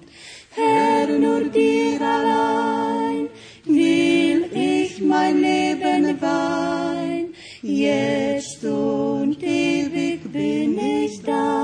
[0.56, 3.28] Herr, nur dir allein
[3.66, 11.63] will ich mein Leben weihen, jetzt und ewig bin ich dein.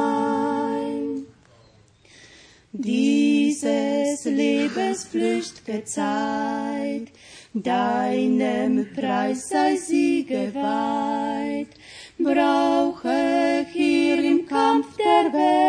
[3.62, 7.08] Dieses Lebens flücht'ge Zeit,
[7.52, 11.68] deinem Preis sei sie geweiht,
[12.18, 15.59] brauche hier im Kampf der Welt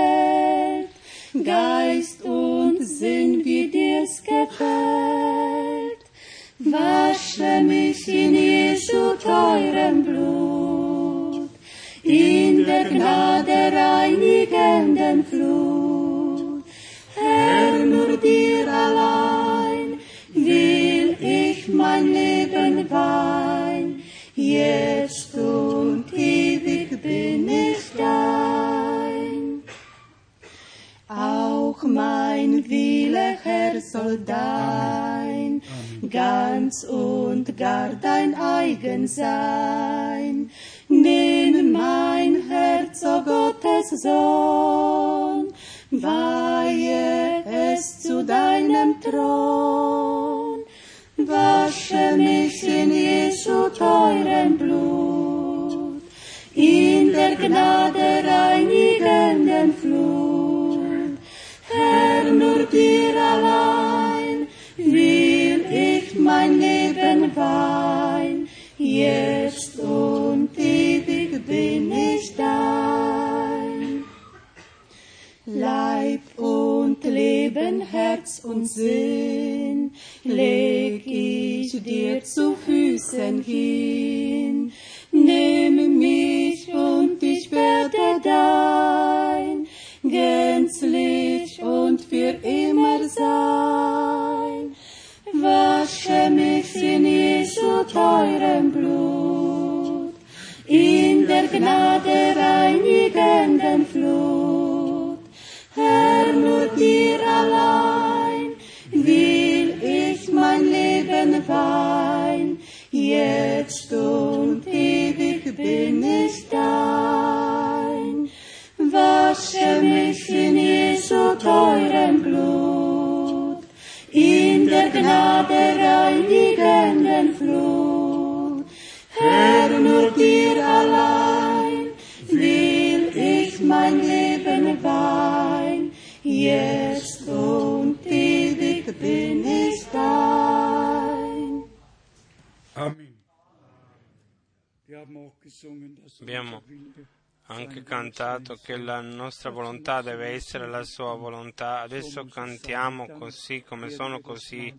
[148.21, 151.81] cantato che la nostra volontà deve essere la sua volontà.
[151.81, 154.73] Adesso cantiamo così come sono così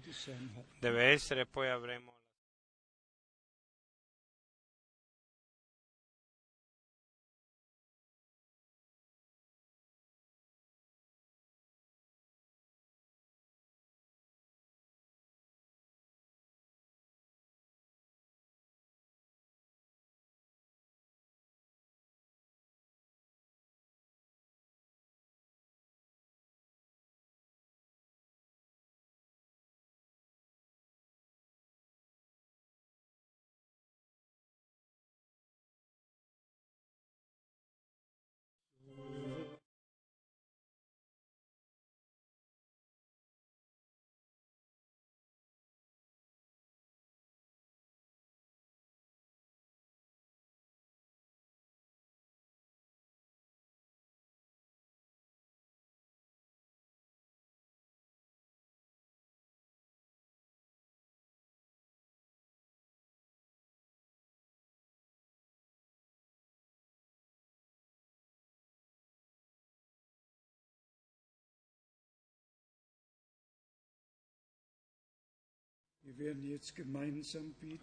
[0.78, 2.14] deve essere, poi avremo.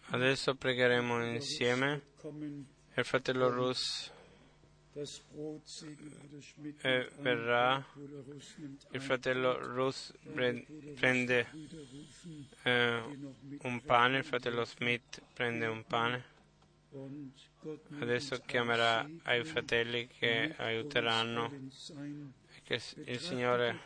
[0.09, 2.01] Adesso pregheremo insieme.
[2.95, 4.11] Il fratello Rus
[6.81, 7.85] eh, verrà.
[8.91, 10.65] Il fratello Rus pre-
[10.95, 11.47] prende
[12.63, 13.01] eh,
[13.61, 16.37] un pane, il fratello Smith prende un pane.
[17.99, 23.79] Adesso chiamerà ai fratelli che aiuteranno e che il Signore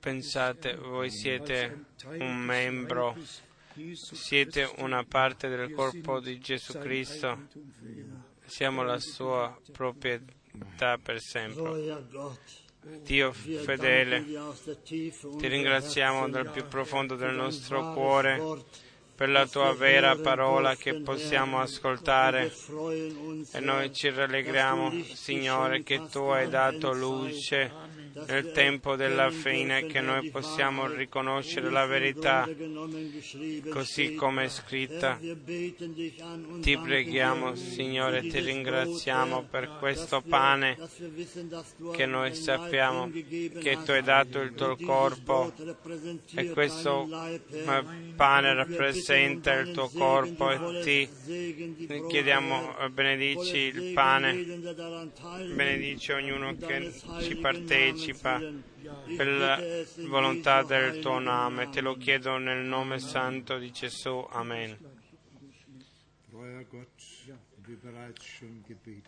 [0.00, 1.84] Pensate, voi siete
[2.18, 3.16] un membro,
[3.92, 7.46] siete una parte del corpo di Gesù Cristo,
[8.44, 12.32] siamo la sua proprietà per sempre.
[13.04, 14.24] Dio fedele,
[14.82, 18.62] ti ringraziamo dal più profondo del nostro cuore
[19.14, 22.52] per la tua vera parola che possiamo ascoltare.
[23.52, 30.00] e noi ci rallegriamo, Signore, che tu hai dato luce nel tempo della fine, che
[30.00, 32.48] noi possiamo riconoscere la verità
[33.70, 35.18] così come è scritta.
[35.18, 40.76] Ti preghiamo, Signore, ti ringraziamo per questo pane
[41.92, 45.52] che noi sappiamo che tu hai dato il tuo corpo
[46.34, 47.84] e questo eh,
[48.14, 51.08] pane rappresenta il tuo corpo e ti
[52.08, 54.34] chiediamo, eh, benedici il pane,
[55.54, 58.40] benedici ognuno che ci heiligen partecipa
[59.16, 59.60] per la
[60.08, 61.70] volontà del tuo nome.
[61.70, 64.26] Te lo chiedo nel nome santo di Gesù.
[64.30, 64.76] Amen.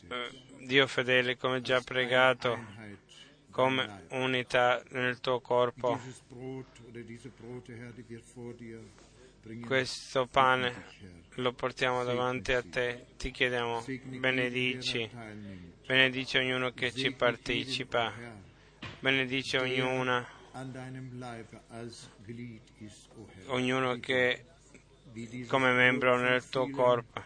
[0.09, 2.59] Eh, Dio fedele, come già pregato,
[3.51, 6.01] come unità nel tuo corpo,
[9.67, 10.85] questo pane
[11.35, 13.07] lo portiamo davanti a te.
[13.17, 15.09] Ti chiediamo, benedici,
[15.87, 18.13] benedici ognuno che ci partecipa,
[19.07, 20.27] Herr, benedici ognuna,
[23.47, 24.45] ognuno che
[25.47, 27.23] come membro nel tuo corpo,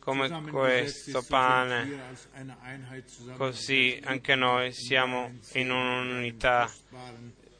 [0.00, 2.16] come questo pane,
[3.36, 6.68] così anche noi siamo in un'unità.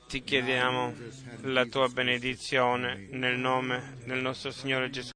[0.09, 0.95] Ti chiediamo
[1.43, 5.07] la tua benedizione nel nome del nostro Signore Gesù